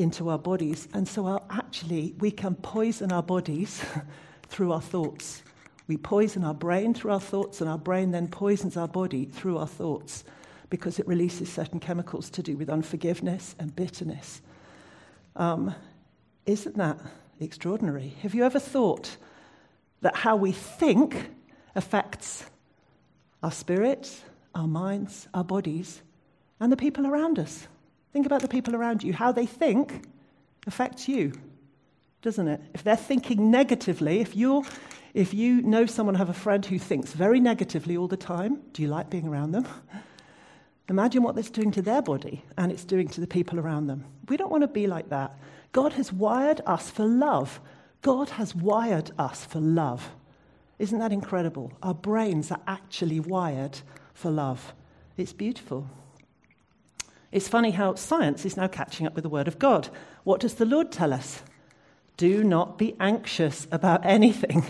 into 0.00 0.28
our 0.28 0.38
bodies. 0.38 0.88
And 0.92 1.06
so, 1.06 1.26
our, 1.26 1.42
actually, 1.50 2.14
we 2.18 2.30
can 2.30 2.54
poison 2.54 3.12
our 3.12 3.22
bodies 3.22 3.84
through 4.48 4.72
our 4.72 4.80
thoughts. 4.80 5.42
We 5.86 5.96
poison 5.96 6.44
our 6.44 6.54
brain 6.54 6.94
through 6.94 7.12
our 7.12 7.20
thoughts, 7.20 7.60
and 7.60 7.68
our 7.68 7.78
brain 7.78 8.10
then 8.10 8.28
poisons 8.28 8.76
our 8.76 8.88
body 8.88 9.24
through 9.24 9.58
our 9.58 9.66
thoughts 9.66 10.24
because 10.70 10.98
it 11.00 11.06
releases 11.06 11.52
certain 11.52 11.80
chemicals 11.80 12.30
to 12.30 12.42
do 12.42 12.56
with 12.56 12.70
unforgiveness 12.70 13.56
and 13.58 13.74
bitterness. 13.74 14.40
Um, 15.36 15.74
isn't 16.46 16.76
that 16.76 16.98
extraordinary? 17.40 18.14
Have 18.22 18.34
you 18.34 18.44
ever 18.44 18.60
thought 18.60 19.16
that 20.00 20.16
how 20.16 20.36
we 20.36 20.52
think 20.52 21.30
affects 21.74 22.44
our 23.42 23.50
spirits, 23.50 24.22
our 24.54 24.68
minds, 24.68 25.28
our 25.34 25.44
bodies, 25.44 26.02
and 26.60 26.70
the 26.70 26.76
people 26.76 27.06
around 27.06 27.38
us? 27.38 27.66
Think 28.12 28.26
about 28.26 28.42
the 28.42 28.48
people 28.48 28.74
around 28.74 29.02
you. 29.02 29.12
How 29.12 29.32
they 29.32 29.46
think 29.46 30.04
affects 30.66 31.08
you, 31.08 31.32
doesn't 32.22 32.48
it? 32.48 32.60
If 32.74 32.82
they're 32.82 32.96
thinking 32.96 33.50
negatively, 33.50 34.20
if 34.20 34.36
you're 34.36 34.64
if 35.12 35.34
you 35.34 35.60
know 35.62 35.86
someone, 35.86 36.14
have 36.14 36.28
a 36.28 36.34
friend 36.34 36.64
who 36.64 36.78
thinks 36.78 37.12
very 37.12 37.40
negatively 37.40 37.96
all 37.96 38.06
the 38.06 38.16
time, 38.16 38.60
do 38.72 38.82
you 38.82 38.88
like 38.88 39.10
being 39.10 39.26
around 39.26 39.52
them? 39.52 39.66
Imagine 40.88 41.22
what 41.22 41.34
that's 41.34 41.50
doing 41.50 41.70
to 41.72 41.82
their 41.82 42.02
body 42.02 42.44
and 42.56 42.70
it's 42.70 42.84
doing 42.84 43.08
to 43.08 43.20
the 43.20 43.26
people 43.26 43.58
around 43.58 43.86
them. 43.86 44.04
We 44.28 44.36
don't 44.36 44.50
want 44.50 44.62
to 44.62 44.68
be 44.68 44.86
like 44.86 45.08
that. 45.10 45.38
God 45.72 45.92
has 45.94 46.12
wired 46.12 46.60
us 46.66 46.90
for 46.90 47.04
love. 47.04 47.60
God 48.02 48.30
has 48.30 48.54
wired 48.54 49.10
us 49.18 49.44
for 49.44 49.60
love. 49.60 50.10
Isn't 50.78 50.98
that 50.98 51.12
incredible? 51.12 51.72
Our 51.82 51.94
brains 51.94 52.50
are 52.50 52.60
actually 52.66 53.20
wired 53.20 53.78
for 54.14 54.30
love. 54.30 54.74
It's 55.16 55.32
beautiful. 55.32 55.88
It's 57.32 57.48
funny 57.48 57.70
how 57.70 57.94
science 57.94 58.44
is 58.44 58.56
now 58.56 58.66
catching 58.66 59.06
up 59.06 59.14
with 59.14 59.22
the 59.22 59.28
Word 59.30 59.48
of 59.48 59.58
God. 59.58 59.88
What 60.24 60.40
does 60.40 60.54
the 60.54 60.64
Lord 60.64 60.90
tell 60.90 61.12
us? 61.12 61.42
do 62.20 62.44
not 62.44 62.76
be 62.76 62.94
anxious 63.00 63.66
about 63.72 64.04
anything. 64.04 64.62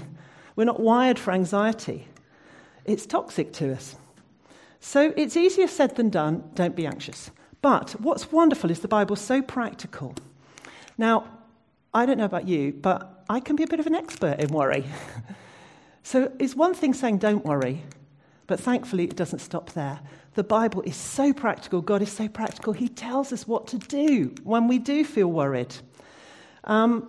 We're 0.54 0.66
not 0.66 0.78
wired 0.78 1.18
for 1.18 1.32
anxiety, 1.32 2.06
it's 2.84 3.06
toxic 3.06 3.52
to 3.54 3.72
us. 3.72 3.96
So 4.78 5.12
it's 5.16 5.36
easier 5.36 5.66
said 5.66 5.96
than 5.96 6.08
done. 6.08 6.48
Don't 6.54 6.74
be 6.74 6.86
anxious. 6.86 7.30
But 7.60 7.90
what's 8.00 8.32
wonderful 8.32 8.70
is 8.70 8.80
the 8.80 8.88
Bible's 8.88 9.20
so 9.20 9.42
practical. 9.42 10.14
Now, 10.96 11.26
I 11.92 12.06
don't 12.06 12.16
know 12.16 12.24
about 12.24 12.48
you, 12.48 12.72
but 12.72 13.24
I 13.28 13.40
can 13.40 13.56
be 13.56 13.64
a 13.64 13.66
bit 13.66 13.80
of 13.80 13.86
an 13.86 13.94
expert 13.94 14.40
in 14.40 14.48
worry. 14.48 14.84
so 16.02 16.32
it's 16.38 16.54
one 16.54 16.72
thing 16.72 16.94
saying 16.94 17.18
don't 17.18 17.44
worry, 17.44 17.82
but 18.50 18.58
thankfully 18.58 19.04
it 19.04 19.14
doesn't 19.14 19.38
stop 19.38 19.70
there. 19.74 20.00
The 20.34 20.42
Bible 20.42 20.82
is 20.82 20.96
so 20.96 21.32
practical, 21.32 21.80
God 21.80 22.02
is 22.02 22.10
so 22.10 22.26
practical, 22.26 22.72
He 22.72 22.88
tells 22.88 23.32
us 23.32 23.46
what 23.46 23.68
to 23.68 23.78
do 23.78 24.34
when 24.42 24.66
we 24.66 24.80
do 24.80 25.04
feel 25.04 25.28
worried. 25.28 25.72
Um, 26.64 27.08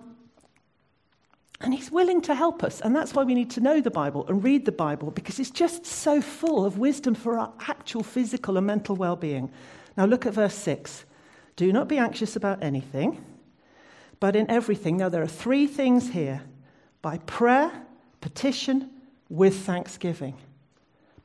and 1.60 1.73
He's 1.73 1.91
willing 1.91 2.21
to 2.21 2.36
help 2.36 2.63
us, 2.63 2.80
and 2.82 2.95
that's 2.95 3.15
why 3.15 3.23
we 3.23 3.34
need 3.34 3.49
to 3.51 3.60
know 3.60 3.82
the 3.82 3.89
Bible 3.89 4.27
and 4.27 4.43
read 4.43 4.65
the 4.65 4.71
Bible, 4.71 5.10
because 5.10 5.39
it's 5.39 5.49
just 5.49 5.84
so 5.84 6.21
full 6.21 6.63
of 6.63 6.77
wisdom 6.77 7.15
for 7.15 7.39
our 7.39 7.51
actual 7.67 8.04
physical 8.04 8.56
and 8.58 8.67
mental 8.67 8.95
well 8.95 9.15
being. 9.15 9.51
Now, 9.97 10.06
look 10.06 10.27
at 10.27 10.34
verse 10.36 10.54
6. 10.54 11.06
Do 11.56 11.73
not 11.73 11.88
be 11.88 11.97
anxious 11.97 12.36
about 12.36 12.62
anything 12.63 13.25
but 14.19 14.36
in 14.36 14.47
everything. 14.51 14.97
Now, 14.97 15.10
there 15.10 15.23
are 15.23 15.27
three 15.27 15.65
things 15.65 16.10
here 16.10 16.43
by 17.01 17.17
prayer, 17.25 17.71
petition, 18.21 18.91
with 19.30 19.65
thanksgiving. 19.65 20.36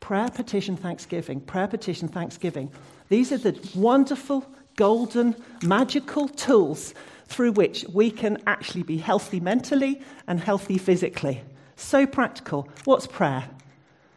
Prayer, 0.00 0.28
petition, 0.28 0.76
thanksgiving. 0.76 1.40
Prayer, 1.40 1.68
petition, 1.68 2.08
thanksgiving. 2.08 2.70
These 3.08 3.32
are 3.32 3.38
the 3.38 3.58
wonderful, 3.74 4.46
golden, 4.76 5.36
magical 5.62 6.28
tools 6.28 6.94
through 7.26 7.52
which 7.52 7.84
we 7.92 8.10
can 8.10 8.38
actually 8.46 8.82
be 8.82 8.98
healthy 8.98 9.40
mentally 9.40 10.00
and 10.26 10.40
healthy 10.40 10.78
physically. 10.78 11.42
So 11.76 12.06
practical. 12.06 12.68
What's 12.84 13.06
prayer? 13.06 13.48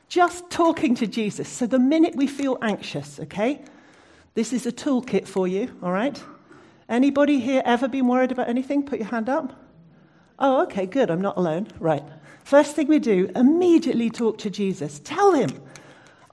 Just 0.08 0.50
talking 0.50 0.96
to 0.96 1.08
Jesus. 1.08 1.48
So 1.48 1.66
the 1.68 1.80
minute 1.80 2.16
we 2.16 2.28
feel 2.28 2.58
anxious, 2.62 3.20
okay? 3.20 3.62
This 4.34 4.54
is 4.54 4.66
a 4.66 4.72
toolkit 4.72 5.28
for 5.28 5.48
you, 5.48 5.76
all 5.84 5.92
right? 5.92 6.22
Anybody 6.88 7.40
here 7.40 7.62
ever 7.66 7.88
been 7.88 8.08
worried 8.08 8.32
about 8.32 8.50
anything? 8.50 8.84
Put 8.84 9.00
your 9.00 9.10
hand 9.10 9.30
up. 9.30 9.54
Oh, 10.40 10.64
okay, 10.64 10.86
good. 10.86 11.12
I'm 11.12 11.22
not 11.22 11.38
alone. 11.38 11.68
Right. 11.80 12.04
First 12.50 12.76
thing 12.76 12.88
we 12.88 12.98
do, 12.98 13.30
immediately 13.36 14.10
talk 14.10 14.40
to 14.40 14.50
Jesus. 14.50 15.00
Tell 15.04 15.34
him, 15.34 15.52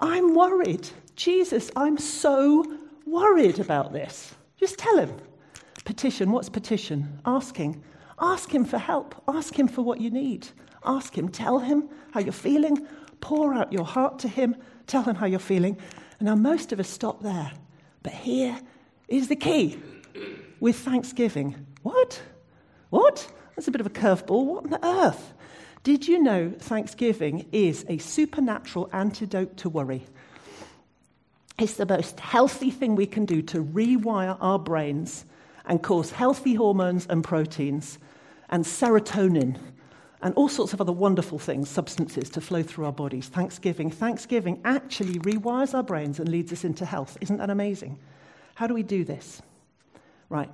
I'm 0.01 0.35
worried. 0.35 0.89
Jesus, 1.15 1.71
I'm 1.77 1.99
so 1.99 2.65
worried 3.05 3.59
about 3.59 3.93
this. 3.93 4.35
Just 4.57 4.79
tell 4.79 4.97
him. 4.97 5.15
Petition. 5.85 6.31
What's 6.31 6.49
petition? 6.49 7.21
Asking. 7.27 7.83
Ask 8.19 8.51
him 8.51 8.65
for 8.65 8.79
help. 8.79 9.15
Ask 9.29 9.59
him 9.59 9.69
for 9.69 9.83
what 9.83 10.01
you 10.01 10.09
need. 10.09 10.49
Ask 10.87 11.15
him. 11.19 11.29
Tell 11.29 11.59
him 11.59 11.87
how 12.13 12.21
you're 12.21 12.33
feeling. 12.33 12.87
Pour 13.21 13.53
out 13.53 13.71
your 13.71 13.85
heart 13.85 14.19
to 14.21 14.29
him. 14.29 14.57
Tell 14.87 15.03
him 15.03 15.17
how 15.17 15.27
you're 15.27 15.39
feeling. 15.39 15.77
And 16.19 16.29
now 16.29 16.35
most 16.35 16.73
of 16.73 16.81
us 16.81 16.89
stop 16.89 17.23
there. 17.23 17.53
But 18.03 18.15
here 18.15 18.59
is 19.07 19.29
the 19.29 19.37
key 19.37 19.79
with 20.61 20.77
thanksgiving. 20.77 21.67
What? 21.83 22.23
What? 22.89 23.31
That's 23.55 23.69
a 23.69 23.71
bit 23.71 23.83
of 23.83 23.87
a 23.87 23.91
curveball. 23.91 24.47
What 24.47 24.73
on 24.73 24.79
earth? 24.83 25.35
Did 25.87 26.09
you 26.09 26.19
know 26.19 26.53
thanksgiving 26.59 27.47
is 27.53 27.87
a 27.89 27.99
supernatural 27.99 28.91
antidote 28.93 29.57
to 29.59 29.69
worry? 29.69 30.05
It's 31.61 31.75
the 31.75 31.87
most 31.87 32.19
healthy 32.19 32.73
thing 32.73 32.97
we 32.97 33.07
can 33.07 33.25
do 33.25 33.41
to 33.43 33.63
rewire 33.63 34.37
our 34.41 34.59
brains 34.59 35.27
and 35.65 35.81
cause 35.81 36.11
healthy 36.11 36.55
hormones 36.55 37.07
and 37.09 37.23
proteins 37.23 38.01
and 38.51 38.65
serotonin 38.65 39.61
and 40.23 40.35
all 40.35 40.49
sorts 40.49 40.73
of 40.73 40.81
other 40.81 40.91
wonderful 40.91 41.39
things, 41.39 41.69
substances 41.69 42.31
to 42.31 42.41
flow 42.41 42.65
through 42.65 42.87
our 42.87 42.93
bodies. 42.93 43.29
Thanksgiving. 43.29 43.89
Thanksgiving 43.89 44.61
actually 44.65 45.21
rewires 45.21 45.73
our 45.73 45.85
brains 45.85 46.19
and 46.19 46.29
leads 46.29 46.53
us 46.53 46.65
into 46.65 46.85
health. 46.85 47.17
Isn't 47.21 47.37
that 47.37 47.51
amazing? 47.51 47.97
How 48.57 48.67
do 48.67 48.75
we 48.75 48.83
do 48.83 49.05
this? 49.05 49.41
Right. 50.31 50.51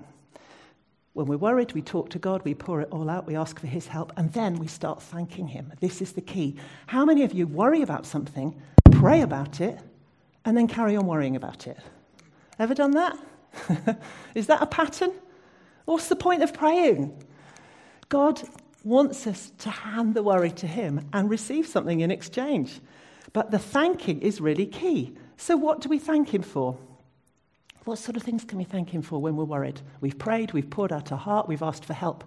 When 1.15 1.27
we're 1.27 1.37
worried, 1.37 1.73
we 1.73 1.83
talk 1.83 2.09
to 2.11 2.19
God, 2.19 2.43
we 2.43 2.55
pour 2.55 2.81
it 2.81 2.89
all 2.91 3.11
out, 3.11 3.27
we 3.27 3.37
ask 3.37 3.61
for 3.61 3.67
His 3.67 3.87
help, 3.87 4.13
and 4.17 4.33
then 4.33 4.59
we 4.59 4.67
start 4.67 5.03
thanking 5.03 5.49
Him. 5.49 5.71
This 5.81 6.01
is 6.01 6.13
the 6.13 6.23
key. 6.23 6.57
How 6.87 7.05
many 7.05 7.23
of 7.23 7.35
you 7.35 7.47
worry 7.47 7.83
about 7.83 8.07
something, 8.07 8.61
pray 8.91 9.21
about 9.21 9.61
it, 9.61 9.79
and 10.47 10.57
then 10.57 10.67
carry 10.67 10.97
on 10.97 11.07
worrying 11.07 11.37
about 11.37 11.67
it? 11.67 11.77
Ever 12.59 12.75
done 12.75 12.93
that? 12.93 13.19
is 14.35 14.47
that 14.47 14.63
a 14.63 14.67
pattern? 14.67 15.13
What's 15.85 16.09
the 16.09 16.17
point 16.17 16.43
of 16.43 16.55
praying? 16.55 17.23
God 18.09 18.41
wants 18.83 19.27
us 19.27 19.53
to 19.59 19.71
hand 19.71 20.15
the 20.15 20.23
worry 20.23 20.51
to 20.53 20.67
Him 20.67 21.09
and 21.13 21.29
receive 21.29 21.67
something 21.67 22.01
in 22.01 22.11
exchange. 22.11 22.81
But 23.35 23.51
the 23.51 23.59
thanking 23.59 24.23
is 24.23 24.41
really 24.41 24.67
key. 24.67 25.15
So, 25.37 25.59
what 25.59 25.81
do 25.81 25.91
we 25.91 25.99
thank 25.99 26.33
Him 26.33 26.43
for? 26.43 26.79
What 27.85 27.99
sort 27.99 28.17
of 28.17 28.23
things 28.23 28.45
can 28.45 28.59
we 28.59 28.65
thank 28.65 28.91
Him 28.91 29.03
for 29.03 29.21
when 29.21 29.37
we're 29.37 29.45
worried? 29.45 29.81
We've 30.01 30.19
prayed, 30.19 30.53
we've 30.53 30.71
poured 30.71 30.93
out 30.93 31.11
our 31.11 31.19
heart, 31.19 31.49
we've 31.49 31.63
asked 31.63 31.85
for 31.85 31.95
help. 31.95 32.25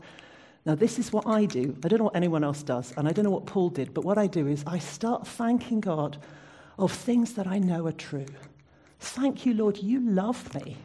Now, 0.65 0.75
this 0.75 0.97
is 0.97 1.13
what 1.13 1.27
I 1.27 1.45
do. 1.45 1.77
I 1.83 1.87
don't 1.87 1.99
know 1.99 2.05
what 2.05 2.15
anyone 2.15 2.43
else 2.43 2.63
does, 2.63 2.93
and 2.97 3.07
I 3.07 3.11
don't 3.11 3.23
know 3.23 3.31
what 3.31 3.45
Paul 3.45 3.69
did, 3.69 3.93
but 3.93 4.03
what 4.03 4.17
I 4.17 4.27
do 4.27 4.47
is 4.47 4.63
I 4.65 4.79
start 4.79 5.27
thanking 5.27 5.79
God 5.79 6.17
of 6.77 6.91
things 6.91 7.33
that 7.33 7.47
I 7.47 7.59
know 7.59 7.85
are 7.87 7.91
true. 7.91 8.25
Thank 8.99 9.45
you, 9.45 9.53
Lord, 9.53 9.77
you 9.77 9.99
love 9.99 10.53
me. 10.55 10.77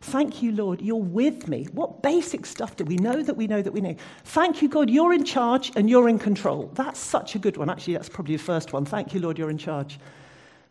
Thank 0.00 0.42
you, 0.42 0.50
Lord, 0.50 0.80
you're 0.80 0.96
with 0.96 1.46
me. 1.46 1.68
What 1.72 2.02
basic 2.02 2.44
stuff 2.44 2.74
do 2.74 2.84
we 2.84 2.96
know 2.96 3.22
that 3.22 3.36
we 3.36 3.46
know 3.46 3.62
that 3.62 3.72
we 3.72 3.80
know? 3.80 3.94
Thank 4.24 4.60
you, 4.60 4.68
God, 4.68 4.90
you're 4.90 5.12
in 5.12 5.24
charge 5.24 5.70
and 5.76 5.88
you're 5.88 6.08
in 6.08 6.18
control. 6.18 6.70
That's 6.74 6.98
such 6.98 7.36
a 7.36 7.38
good 7.38 7.56
one. 7.56 7.70
Actually, 7.70 7.94
that's 7.94 8.08
probably 8.08 8.34
the 8.34 8.42
first 8.42 8.72
one. 8.72 8.84
Thank 8.84 9.14
you, 9.14 9.20
Lord, 9.20 9.38
you're 9.38 9.50
in 9.50 9.58
charge. 9.58 10.00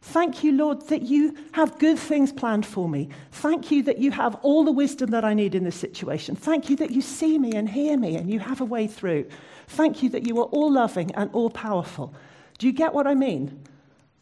Thank 0.02 0.44
you, 0.44 0.52
Lord, 0.52 0.88
that 0.88 1.04
you 1.04 1.38
have 1.52 1.78
good 1.78 1.98
things 1.98 2.32
planned 2.32 2.66
for 2.66 2.90
me. 2.90 3.10
Thank 3.32 3.70
you 3.70 3.84
that 3.84 4.00
you 4.00 4.10
have 4.12 4.36
all 4.42 4.64
the 4.64 4.72
wisdom 4.72 5.12
that 5.12 5.24
I 5.24 5.36
need 5.36 5.54
in 5.54 5.64
this 5.64 5.76
situation. 5.76 6.36
Thank 6.36 6.70
you 6.70 6.76
that 6.78 6.90
you 6.90 7.02
see 7.02 7.38
me 7.38 7.52
and 7.54 7.70
hear 7.70 7.96
me 7.98 8.16
and 8.16 8.30
you 8.30 8.40
have 8.40 8.62
a 8.62 8.66
way 8.66 8.88
through. 8.88 9.30
Thank 9.68 10.02
you 10.02 10.10
that 10.10 10.26
you 10.26 10.40
are 10.40 10.46
all 10.46 10.72
loving 10.72 11.14
and 11.14 11.30
all 11.34 11.52
powerful. 11.52 12.16
Do 12.58 12.66
you 12.66 12.74
get 12.74 12.94
what 12.94 13.06
I 13.06 13.14
mean? 13.14 13.64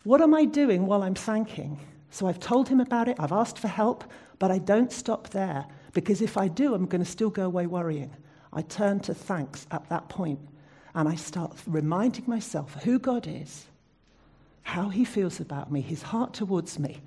What 0.04 0.22
am 0.22 0.34
I 0.34 0.46
doing 0.46 0.86
while 0.86 1.02
I'm 1.02 1.16
thanking? 1.16 1.80
So 2.12 2.28
I've 2.28 2.40
told 2.40 2.68
him 2.68 2.82
about 2.82 3.08
it, 3.08 3.16
I've 3.18 3.32
asked 3.32 3.58
for 3.58 3.68
help, 3.70 4.04
but 4.38 4.52
I 4.52 4.58
don't 4.58 4.92
stop 4.92 5.30
there 5.30 5.66
because 5.94 6.22
if 6.22 6.38
I 6.38 6.50
do, 6.50 6.74
I'm 6.74 6.88
going 6.88 7.04
to 7.04 7.10
still 7.10 7.30
go 7.30 7.46
away 7.46 7.68
worrying. 7.68 8.12
I 8.52 8.64
turn 8.64 9.00
to 9.02 9.14
thanks 9.14 9.66
at 9.72 9.88
that 9.90 10.10
point 10.10 10.40
and 10.94 11.08
I 11.08 11.16
start 11.16 11.56
reminding 11.66 12.26
myself 12.28 12.84
who 12.84 13.00
God 13.00 13.28
is 13.28 13.66
how 14.70 14.90
he 14.90 15.04
feels 15.04 15.40
about 15.40 15.72
me, 15.72 15.82
his 15.82 16.04
heart 16.04 16.32
towards 16.32 16.78
me, 16.78 17.02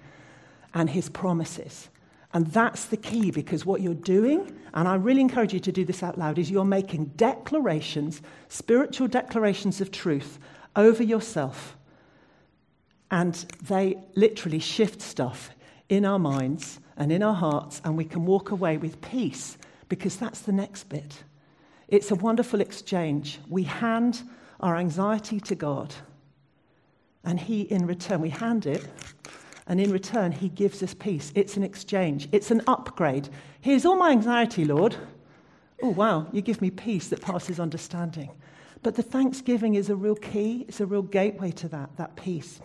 and 0.75 0.91
his 0.91 1.09
promises. 1.09 1.89
And 2.35 2.49
that's 2.49 2.87
the 2.87 2.97
key 2.97 3.31
because 3.31 3.65
what 3.65 3.81
you're 3.81 3.95
doing, 3.95 4.53
and 4.75 4.89
I 4.89 4.97
really 4.97 5.21
encourage 5.21 5.55
you 5.55 5.61
to 5.61 5.71
do 5.71 5.85
this 5.85 6.03
out 6.03 6.19
loud, 6.19 6.39
is 6.39 6.51
you're 6.51 6.65
making 6.65 7.13
declarations, 7.17 8.21
spiritual 8.49 9.07
declarations 9.07 9.81
of 9.81 9.93
truth 9.93 10.41
over 10.75 11.05
yourself. 11.05 11.77
And 13.13 13.35
they 13.69 13.97
literally 14.17 14.59
shift 14.59 15.01
stuff 15.01 15.51
in 15.89 16.05
our 16.05 16.19
minds 16.19 16.81
and 16.97 17.13
in 17.13 17.23
our 17.23 17.35
hearts, 17.35 17.81
and 17.85 17.97
we 17.97 18.05
can 18.05 18.27
walk 18.27 18.51
away 18.51 18.77
with 18.77 19.01
peace 19.03 19.57
because 19.89 20.17
that's 20.17 20.41
the 20.41 20.53
next 20.53 20.89
bit. 20.89 21.23
It's 21.87 22.11
a 22.11 22.17
wonderful 22.17 22.61
exchange. 22.61 23.39
We 23.49 23.63
hand 23.63 24.23
our 24.59 24.77
anxiety 24.77 25.39
to 25.41 25.55
God 25.55 25.95
and 27.25 27.39
he, 27.39 27.63
in 27.63 27.87
return, 27.87 28.21
we 28.21 28.31
hand 28.31 28.67
it, 28.67 28.87
and 29.67 29.81
in 29.81 29.91
return, 29.93 30.33
he 30.33 30.49
gives 30.49 30.83
us 30.83 30.95
peace. 30.95 31.33
It's 31.35 31.57
an 31.57 31.63
exchange, 31.63 32.29
it's 32.33 32.51
an 32.51 32.63
upgrade. 32.67 33.29
Here's 33.61 33.85
all 33.85 33.97
my 33.97 34.11
anxiety, 34.11 34.65
Lord. 34.65 34.97
Oh, 35.83 35.91
wow, 35.91 36.27
you 36.33 36.43
give 36.43 36.61
me 36.61 36.71
peace 36.71 37.09
that 37.09 37.21
passes 37.21 37.59
understanding. 37.59 38.31
But 38.83 38.97
the 38.97 39.03
thanksgiving 39.03 39.75
is 39.75 39.91
a 39.91 39.97
real 39.97 40.17
key, 40.17 40.65
it's 40.69 40.81
a 40.81 40.87
real 40.87 41.03
gateway 41.03 41.53
to 41.53 41.69
that, 41.69 41.97
that 41.97 42.17
peace. 42.17 42.61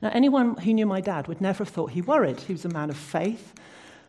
Now, 0.00 0.10
anyone 0.12 0.56
who 0.56 0.74
knew 0.74 0.86
my 0.86 1.00
dad 1.00 1.28
would 1.28 1.40
never 1.40 1.64
have 1.64 1.72
thought 1.72 1.92
he 1.92 2.02
worried. 2.02 2.40
He 2.40 2.52
was 2.52 2.64
a 2.64 2.68
man 2.68 2.90
of 2.90 2.96
faith. 2.96 3.54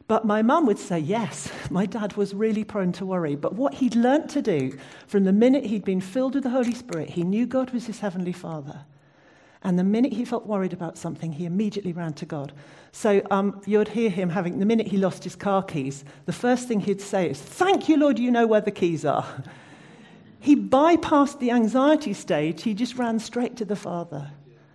But 0.07 0.25
my 0.25 0.41
mum 0.41 0.65
would 0.65 0.79
say, 0.79 0.99
yes, 0.99 1.51
my 1.69 1.85
dad 1.85 2.17
was 2.17 2.33
really 2.33 2.63
prone 2.63 2.91
to 2.93 3.05
worry. 3.05 3.35
But 3.35 3.53
what 3.53 3.75
he'd 3.75 3.95
learnt 3.95 4.29
to 4.31 4.41
do 4.41 4.77
from 5.07 5.23
the 5.23 5.31
minute 5.31 5.65
he'd 5.65 5.85
been 5.85 6.01
filled 6.01 6.33
with 6.33 6.43
the 6.43 6.49
Holy 6.49 6.73
Spirit, 6.73 7.11
he 7.11 7.23
knew 7.23 7.45
God 7.45 7.69
was 7.69 7.85
his 7.85 7.99
heavenly 7.99 8.33
father. 8.33 8.85
And 9.63 9.79
the 9.79 9.83
minute 9.83 10.13
he 10.13 10.25
felt 10.25 10.45
worried 10.45 10.73
about 10.73 10.97
something, 10.97 11.31
he 11.31 11.45
immediately 11.45 11.93
ran 11.93 12.13
to 12.13 12.25
God. 12.25 12.51
So 12.91 13.21
um, 13.31 13.61
you'd 13.65 13.87
hear 13.87 14.09
him 14.09 14.29
having, 14.29 14.59
the 14.59 14.65
minute 14.65 14.87
he 14.87 14.97
lost 14.97 15.23
his 15.23 15.35
car 15.35 15.63
keys, 15.63 16.03
the 16.25 16.33
first 16.33 16.67
thing 16.67 16.81
he'd 16.81 17.01
say 17.01 17.29
is, 17.29 17.41
Thank 17.41 17.87
you, 17.87 17.97
Lord, 17.97 18.19
you 18.19 18.29
know 18.29 18.45
where 18.45 18.61
the 18.61 18.71
keys 18.71 19.05
are. 19.05 19.25
he 20.39 20.55
bypassed 20.55 21.39
the 21.39 21.51
anxiety 21.51 22.13
stage, 22.13 22.63
he 22.63 22.73
just 22.73 22.97
ran 22.97 23.19
straight 23.19 23.55
to 23.57 23.65
the 23.65 23.75
Father. 23.75 24.31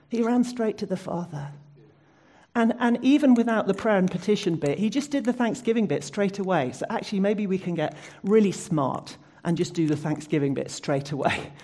He 0.09 0.23
ran 0.23 0.43
straight 0.43 0.79
to 0.79 0.87
the 0.87 0.97
Father. 0.97 1.51
And, 2.55 2.75
and 2.81 2.99
even 3.03 3.35
without 3.35 3.67
the 3.67 3.75
prayer 3.75 3.99
and 3.99 4.11
petition 4.11 4.57
bit, 4.57 4.79
he 4.79 4.89
just 4.91 5.11
did 5.11 5.25
the 5.25 5.33
thanksgiving 5.33 5.87
bit 5.87 6.03
straight 6.03 6.39
away. 6.39 6.73
So 6.73 6.87
actually, 6.89 7.21
maybe 7.21 7.47
we 7.47 7.59
can 7.59 7.75
get 7.75 7.97
really 8.25 8.53
smart 8.53 9.17
and 9.45 9.57
just 9.57 9.75
do 9.75 9.87
the 9.87 9.97
Thanksgiving 9.97 10.55
bit 10.55 10.71
straight 10.71 11.13
away. 11.13 11.53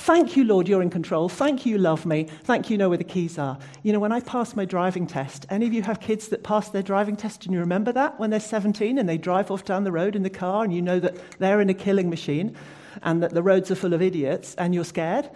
Thank 0.00 0.34
you, 0.34 0.44
Lord, 0.44 0.66
you're 0.66 0.80
in 0.80 0.88
control. 0.88 1.28
Thank 1.28 1.66
you, 1.66 1.72
you 1.72 1.78
love 1.78 2.06
me. 2.06 2.24
Thank 2.44 2.70
you, 2.70 2.74
you 2.74 2.78
know 2.78 2.88
where 2.88 2.96
the 2.96 3.04
keys 3.04 3.36
are. 3.36 3.58
You 3.82 3.92
know, 3.92 4.00
when 4.00 4.12
I 4.12 4.20
passed 4.20 4.56
my 4.56 4.64
driving 4.64 5.06
test, 5.06 5.44
any 5.50 5.66
of 5.66 5.74
you 5.74 5.82
have 5.82 6.00
kids 6.00 6.28
that 6.28 6.42
pass 6.42 6.70
their 6.70 6.82
driving 6.82 7.16
test 7.16 7.44
and 7.44 7.52
you 7.52 7.60
remember 7.60 7.92
that 7.92 8.18
when 8.18 8.30
they're 8.30 8.40
17 8.40 8.96
and 8.96 9.06
they 9.06 9.18
drive 9.18 9.50
off 9.50 9.66
down 9.66 9.84
the 9.84 9.92
road 9.92 10.16
in 10.16 10.22
the 10.22 10.30
car 10.30 10.64
and 10.64 10.72
you 10.72 10.80
know 10.80 11.00
that 11.00 11.18
they're 11.38 11.60
in 11.60 11.68
a 11.68 11.74
killing 11.74 12.08
machine 12.08 12.56
and 13.02 13.22
that 13.22 13.34
the 13.34 13.42
roads 13.42 13.70
are 13.70 13.74
full 13.74 13.92
of 13.92 14.00
idiots 14.00 14.54
and 14.54 14.74
you're 14.74 14.84
scared? 14.84 15.28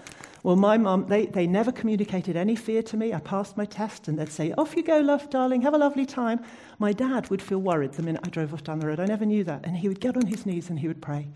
Well, 0.43 0.57
my 0.57 0.79
mum, 0.79 1.09
they, 1.09 1.27
they 1.27 1.47
never 1.47 1.71
communicated 1.71 2.35
any 2.35 2.57
fear 2.57 2.83
to 2.85 2.97
me. 2.97 3.13
I 3.13 3.21
passed 3.21 3.59
my 3.59 3.67
test 3.67 4.09
and 4.09 4.19
they'd 4.19 4.33
say, 4.33 4.55
Off 4.57 4.75
you 4.77 4.83
go, 4.83 4.99
love, 5.01 5.29
darling, 5.29 5.61
have 5.61 5.75
a 5.75 5.79
lovely 5.79 6.07
time. 6.07 6.43
My 6.79 6.95
dad 6.95 7.29
would 7.29 7.43
feel 7.43 7.59
worried 7.59 7.93
the 7.93 8.03
minute 8.03 8.23
I 8.25 8.31
drove 8.31 8.55
off 8.55 8.65
down 8.65 8.79
the 8.79 8.87
road. 8.87 8.99
I 8.99 9.05
never 9.05 9.27
knew 9.27 9.45
that. 9.45 9.67
And 9.67 9.77
he 9.77 9.89
would 9.89 10.01
get 10.01 10.17
on 10.17 10.25
his 10.25 10.47
knees 10.47 10.71
and 10.71 10.79
he 10.79 10.89
would 10.89 11.03
pray. 11.03 11.29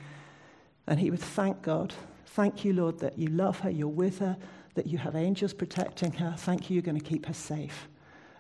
And 0.86 0.98
he 0.98 1.10
would 1.10 1.20
thank 1.20 1.60
God. 1.60 1.92
Thank 2.28 2.64
you, 2.64 2.72
Lord, 2.72 2.98
that 3.00 3.18
you 3.18 3.28
love 3.28 3.60
her, 3.60 3.70
you're 3.70 3.88
with 3.88 4.18
her, 4.18 4.36
that 4.74 4.86
you 4.86 4.98
have 4.98 5.16
angels 5.16 5.52
protecting 5.52 6.12
her. 6.12 6.34
Thank 6.36 6.68
you, 6.68 6.74
you're 6.74 6.82
going 6.82 6.98
to 6.98 7.04
keep 7.04 7.26
her 7.26 7.34
safe. 7.34 7.88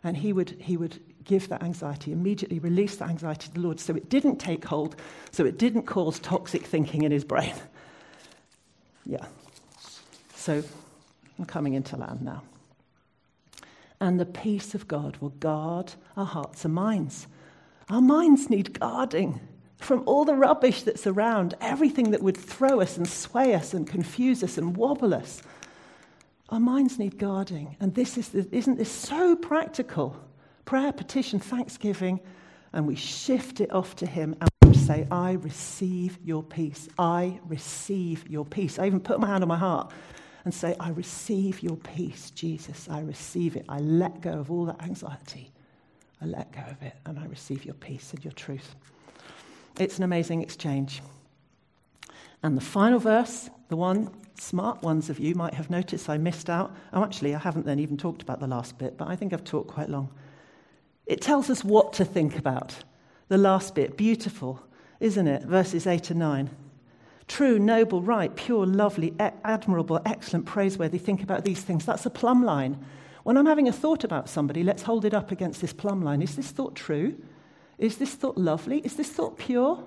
And 0.04 0.16
he 0.16 0.32
would, 0.32 0.50
he 0.60 0.76
would 0.76 1.00
give 1.24 1.48
that 1.48 1.62
anxiety, 1.62 2.12
immediately 2.12 2.58
release 2.58 2.96
that 2.96 3.08
anxiety 3.08 3.48
to 3.48 3.54
the 3.54 3.60
Lord 3.60 3.80
so 3.80 3.96
it 3.96 4.08
didn't 4.08 4.36
take 4.36 4.64
hold, 4.64 4.96
so 5.30 5.44
it 5.44 5.58
didn't 5.58 5.82
cause 5.82 6.18
toxic 6.20 6.64
thinking 6.64 7.02
in 7.02 7.12
his 7.12 7.24
brain. 7.24 7.54
Yeah. 9.10 9.24
So 10.34 10.62
I'm 11.38 11.46
coming 11.46 11.72
into 11.72 11.96
land 11.96 12.20
now. 12.20 12.42
And 14.02 14.20
the 14.20 14.26
peace 14.26 14.74
of 14.74 14.86
God 14.86 15.16
will 15.16 15.30
guard 15.30 15.94
our 16.14 16.26
hearts 16.26 16.66
and 16.66 16.74
minds. 16.74 17.26
Our 17.88 18.02
minds 18.02 18.50
need 18.50 18.78
guarding 18.78 19.40
from 19.78 20.02
all 20.06 20.24
the 20.24 20.34
rubbish 20.34 20.82
that's 20.82 21.06
around, 21.06 21.54
everything 21.60 22.10
that 22.10 22.22
would 22.22 22.36
throw 22.36 22.80
us 22.80 22.96
and 22.96 23.08
sway 23.08 23.54
us 23.54 23.74
and 23.74 23.86
confuse 23.86 24.42
us 24.42 24.58
and 24.58 24.76
wobble 24.76 25.14
us. 25.14 25.42
Our 26.48 26.60
minds 26.60 26.98
need 26.98 27.18
guarding. 27.18 27.76
And 27.80 27.94
this 27.94 28.18
is, 28.18 28.34
isn't 28.34 28.76
this 28.76 28.90
so 28.90 29.36
practical? 29.36 30.16
Prayer, 30.64 30.92
petition, 30.92 31.38
thanksgiving, 31.38 32.20
and 32.72 32.86
we 32.86 32.94
shift 32.94 33.60
it 33.60 33.72
off 33.72 33.96
to 33.96 34.06
Him 34.06 34.36
and 34.40 34.50
we 34.66 34.74
say, 34.76 35.06
I 35.10 35.32
receive 35.32 36.18
your 36.24 36.42
peace. 36.42 36.88
I 36.98 37.38
receive 37.46 38.28
your 38.28 38.44
peace. 38.44 38.78
I 38.78 38.86
even 38.86 39.00
put 39.00 39.20
my 39.20 39.28
hand 39.28 39.42
on 39.42 39.48
my 39.48 39.56
heart 39.56 39.92
and 40.44 40.52
say, 40.52 40.74
I 40.80 40.90
receive 40.90 41.62
your 41.62 41.76
peace, 41.76 42.30
Jesus. 42.30 42.88
I 42.90 43.00
receive 43.00 43.56
it. 43.56 43.64
I 43.68 43.78
let 43.78 44.20
go 44.20 44.32
of 44.32 44.50
all 44.50 44.66
that 44.66 44.82
anxiety. 44.82 45.52
I 46.20 46.26
let 46.26 46.52
go 46.52 46.62
of 46.62 46.82
it 46.82 46.94
and 47.06 47.18
I 47.18 47.26
receive 47.26 47.64
your 47.64 47.74
peace 47.74 48.12
and 48.12 48.24
your 48.24 48.32
truth. 48.32 48.74
It's 49.78 49.98
an 49.98 50.04
amazing 50.04 50.42
exchange. 50.42 51.02
And 52.42 52.56
the 52.56 52.62
final 52.62 52.98
verse, 52.98 53.48
the 53.68 53.76
one 53.76 54.10
smart 54.40 54.82
ones 54.82 55.10
of 55.10 55.18
you 55.18 55.34
might 55.34 55.54
have 55.54 55.70
noticed 55.70 56.08
I 56.08 56.18
missed 56.18 56.50
out. 56.50 56.74
Oh, 56.92 57.02
actually, 57.02 57.34
I 57.34 57.38
haven't 57.38 57.66
then 57.66 57.78
even 57.78 57.96
talked 57.96 58.22
about 58.22 58.40
the 58.40 58.46
last 58.46 58.78
bit, 58.78 58.96
but 58.96 59.08
I 59.08 59.16
think 59.16 59.32
I've 59.32 59.44
talked 59.44 59.68
quite 59.68 59.88
long. 59.88 60.10
It 61.06 61.20
tells 61.20 61.48
us 61.50 61.64
what 61.64 61.92
to 61.94 62.04
think 62.04 62.36
about. 62.36 62.74
The 63.28 63.38
last 63.38 63.74
bit, 63.74 63.96
beautiful, 63.96 64.60
isn't 65.00 65.26
it? 65.26 65.42
Verses 65.42 65.86
8 65.86 66.10
and 66.10 66.20
9. 66.20 66.50
True, 67.26 67.58
noble, 67.58 68.00
right, 68.00 68.34
pure, 68.34 68.66
lovely, 68.66 69.14
admirable, 69.18 70.00
excellent, 70.06 70.46
praiseworthy. 70.46 70.98
Think 70.98 71.22
about 71.22 71.44
these 71.44 71.62
things. 71.62 71.84
That's 71.84 72.06
a 72.06 72.10
plumb 72.10 72.44
line. 72.44 72.84
When 73.22 73.36
I'm 73.36 73.46
having 73.46 73.68
a 73.68 73.72
thought 73.72 74.04
about 74.04 74.28
somebody, 74.28 74.62
let's 74.62 74.82
hold 74.82 75.04
it 75.04 75.12
up 75.12 75.30
against 75.30 75.60
this 75.60 75.72
plumb 75.72 76.02
line. 76.02 76.22
Is 76.22 76.36
this 76.36 76.50
thought 76.50 76.74
true? 76.74 77.16
Is 77.78 77.96
this 77.96 78.14
thought 78.14 78.36
lovely? 78.36 78.78
Is 78.80 78.96
this 78.96 79.10
thought 79.10 79.38
pure? 79.38 79.84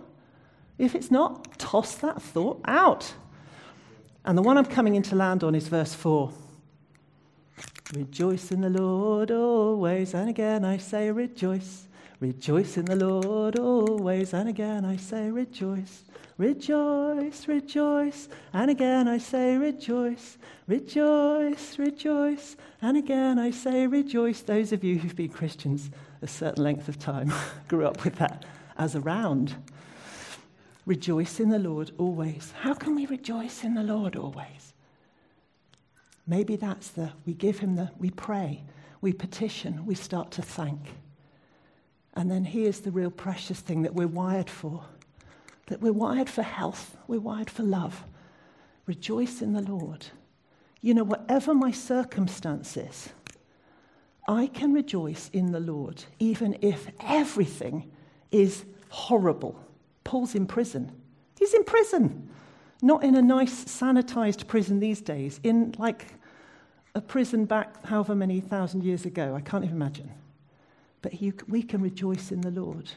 If 0.77 0.95
it's 0.95 1.11
not, 1.11 1.59
toss 1.59 1.95
that 1.95 2.21
thought 2.21 2.61
out. 2.65 3.13
And 4.23 4.37
the 4.37 4.41
one 4.41 4.57
I'm 4.57 4.65
coming 4.65 4.95
into 4.95 5.15
land 5.15 5.43
on 5.43 5.55
is 5.55 5.67
verse 5.67 5.93
4. 5.93 6.31
Rejoice 7.93 8.51
in 8.51 8.61
the 8.61 8.69
Lord 8.69 9.31
always, 9.31 10.13
and 10.13 10.29
again 10.29 10.63
I 10.63 10.77
say 10.77 11.11
rejoice. 11.11 11.87
Rejoice 12.19 12.77
in 12.77 12.85
the 12.85 12.95
Lord 12.95 13.59
always, 13.59 14.33
and 14.33 14.47
again 14.47 14.85
I 14.85 14.95
say 14.95 15.29
rejoice. 15.29 16.03
Rejoice, 16.41 17.47
rejoice, 17.47 18.27
and 18.51 18.71
again 18.71 19.07
I 19.07 19.19
say 19.19 19.57
rejoice. 19.57 20.39
Rejoice, 20.65 21.77
rejoice, 21.77 22.55
and 22.81 22.97
again 22.97 23.37
I 23.37 23.51
say 23.51 23.85
rejoice. 23.85 24.41
Those 24.41 24.71
of 24.71 24.83
you 24.83 24.97
who've 24.97 25.15
been 25.15 25.29
Christians 25.29 25.91
a 26.23 26.27
certain 26.27 26.63
length 26.63 26.89
of 26.89 26.97
time 26.97 27.31
grew 27.67 27.85
up 27.85 28.03
with 28.03 28.15
that 28.15 28.43
as 28.75 28.95
a 28.95 29.01
round. 29.01 29.53
Rejoice 30.87 31.39
in 31.39 31.49
the 31.49 31.59
Lord 31.59 31.91
always. 31.99 32.55
How 32.61 32.73
can 32.73 32.95
we 32.95 33.05
rejoice 33.05 33.63
in 33.63 33.75
the 33.75 33.83
Lord 33.83 34.15
always? 34.15 34.73
Maybe 36.25 36.55
that's 36.55 36.87
the, 36.87 37.11
we 37.23 37.35
give 37.35 37.59
him 37.59 37.75
the, 37.75 37.91
we 37.99 38.09
pray, 38.09 38.63
we 38.99 39.13
petition, 39.13 39.85
we 39.85 39.93
start 39.93 40.31
to 40.31 40.41
thank. 40.41 40.95
And 42.15 42.31
then 42.31 42.45
here's 42.45 42.79
the 42.79 42.89
real 42.89 43.11
precious 43.11 43.59
thing 43.59 43.83
that 43.83 43.93
we're 43.93 44.07
wired 44.07 44.49
for 44.49 44.83
that 45.71 45.81
we're 45.81 45.93
wired 45.93 46.29
for 46.29 46.43
health, 46.43 46.97
we're 47.07 47.21
wired 47.21 47.49
for 47.49 47.63
love. 47.63 48.03
Rejoice 48.87 49.41
in 49.41 49.53
the 49.53 49.61
Lord. 49.61 50.05
You 50.81 50.93
know, 50.93 51.05
whatever 51.05 51.53
my 51.53 51.71
circumstances, 51.71 53.07
I 54.27 54.47
can 54.47 54.73
rejoice 54.73 55.29
in 55.31 55.53
the 55.53 55.61
Lord, 55.61 56.03
even 56.19 56.57
if 56.61 56.89
everything 56.99 57.89
is 58.31 58.65
horrible. 58.89 59.57
Paul's 60.03 60.35
in 60.35 60.45
prison. 60.45 60.91
He's 61.39 61.53
in 61.53 61.63
prison. 61.63 62.29
Not 62.81 63.05
in 63.05 63.15
a 63.15 63.21
nice, 63.21 63.63
sanitized 63.63 64.47
prison 64.47 64.81
these 64.81 64.99
days, 64.99 65.39
in 65.41 65.73
like 65.77 66.15
a 66.95 67.01
prison 67.01 67.45
back 67.45 67.85
however 67.85 68.13
many 68.13 68.41
thousand 68.41 68.83
years 68.83 69.05
ago. 69.05 69.35
I 69.35 69.39
can't 69.39 69.63
even 69.63 69.77
imagine. 69.77 70.11
But 71.01 71.13
he, 71.13 71.31
we 71.47 71.63
can 71.63 71.81
rejoice 71.81 72.29
in 72.29 72.41
the 72.41 72.51
Lord. 72.51 72.91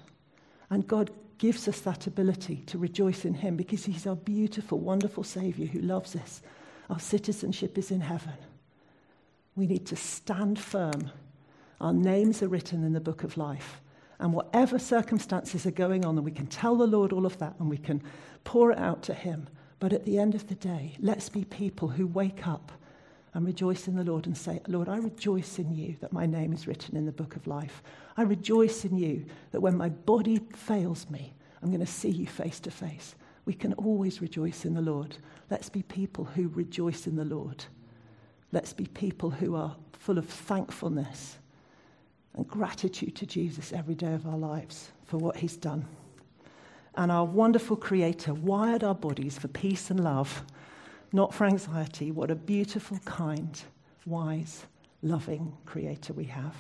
And 0.71 0.89
God 0.89 1.13
gives 1.38 1.68
us 1.68 1.81
that 1.81 2.07
ability 2.07 2.62
to 2.66 2.79
rejoice 2.79 3.25
in 3.25 3.35
Him 3.35 3.57
because 3.57 3.85
He's 3.85 4.07
our 4.07 4.16
beautiful, 4.16 4.79
wonderful 4.79 5.25
Savior 5.25 5.66
who 5.66 5.81
loves 5.81 6.16
us. 6.16 6.42
Our 6.90 7.01
citizenship 7.01 7.79
is 7.79 7.90
in 7.90 8.01
heaven. 8.01 8.35
We 9.57 9.66
need 9.66 9.87
to 9.87 9.97
stand 9.97 10.59
firm. 10.59 11.11
Our 11.81 11.92
names 11.92 12.42
are 12.42 12.49
written 12.49 12.85
in 12.85 12.92
the 12.92 13.01
book 13.01 13.25
of 13.25 13.37
life. 13.37 13.81
And 14.18 14.33
whatever 14.33 14.79
circumstances 14.79 15.66
are 15.66 15.73
going 15.73 16.05
on, 16.05 16.16
and 16.16 16.25
we 16.25 16.31
can 16.31 16.47
tell 16.47 16.77
the 16.77 16.87
Lord 16.87 17.12
all 17.12 17.27
of 17.27 17.38
that 17.38 17.57
and 17.59 17.68
we 17.68 17.79
can 17.79 18.03
pour 18.44 18.70
it 18.73 18.79
out 18.79 19.03
to 19.05 19.14
Him. 19.14 19.49
But 19.81 19.92
at 19.92 20.05
the 20.05 20.18
end 20.18 20.35
of 20.35 20.49
the 20.49 20.55
day, 20.55 20.97
let's 21.01 21.29
be 21.29 21.44
people 21.44 21.88
who 21.88 22.07
wake 22.07 22.47
up 22.47 22.73
and 23.35 23.44
rejoice 23.44 23.88
in 23.88 23.97
the 23.97 24.05
Lord 24.05 24.27
and 24.27 24.37
say, 24.37 24.61
Lord, 24.68 24.88
I 24.88 24.97
rejoice 24.97 25.59
in 25.59 25.75
you 25.75 25.97
that 26.01 26.12
my 26.12 26.25
name 26.25 26.53
is 26.53 26.68
written 26.68 26.97
in 26.97 27.05
the 27.05 27.12
book 27.12 27.35
of 27.35 27.47
life. 27.49 27.83
I 28.16 28.23
rejoice 28.23 28.85
in 28.85 28.97
you 28.97 29.27
that 29.51 29.61
when 29.61 29.77
my 29.77 29.88
body 29.88 30.40
fails 30.55 31.11
me, 31.11 31.35
I'm 31.61 31.70
going 31.70 31.81
to 31.81 31.87
see 31.87 32.11
you 32.11 32.27
face 32.27 32.61
to 32.61 32.70
face. 32.70 33.16
We 33.44 33.53
can 33.53 33.73
always 33.75 34.23
rejoice 34.23 34.64
in 34.64 34.75
the 34.75 34.81
Lord. 34.81 35.16
Let's 35.51 35.68
be 35.68 35.83
people 35.83 36.25
who 36.25 36.49
rejoice 36.49 37.07
in 37.07 37.16
the 37.16 37.25
Lord. 37.25 37.64
Let's 38.53 38.73
be 38.73 38.87
people 38.87 39.31
who 39.31 39.57
are 39.57 39.75
full 39.99 40.16
of 40.16 40.27
thankfulness 40.27 41.38
and 42.35 42.47
gratitude 42.47 43.16
to 43.16 43.27
Jesus 43.27 43.73
every 43.73 43.94
day 43.97 44.14
of 44.14 44.27
our 44.27 44.38
lives 44.38 44.92
for 45.05 45.18
what 45.18 45.37
he's 45.37 45.57
done. 45.57 45.87
And 46.94 47.11
our 47.11 47.25
wonderful 47.25 47.77
Creator 47.77 48.35
wired 48.35 48.85
our 48.85 48.94
bodies 48.94 49.38
for 49.38 49.49
peace 49.49 49.90
and 49.90 50.03
love 50.05 50.44
not 51.14 51.33
for 51.33 51.46
anxiety. 51.46 52.11
What 52.11 52.33
a 52.33 52.35
beautiful, 52.35 52.98
kind, 53.05 53.62
wise, 54.05 54.66
loving 55.00 55.57
Creator 55.64 56.12
we 56.12 56.24
have. 56.24 56.57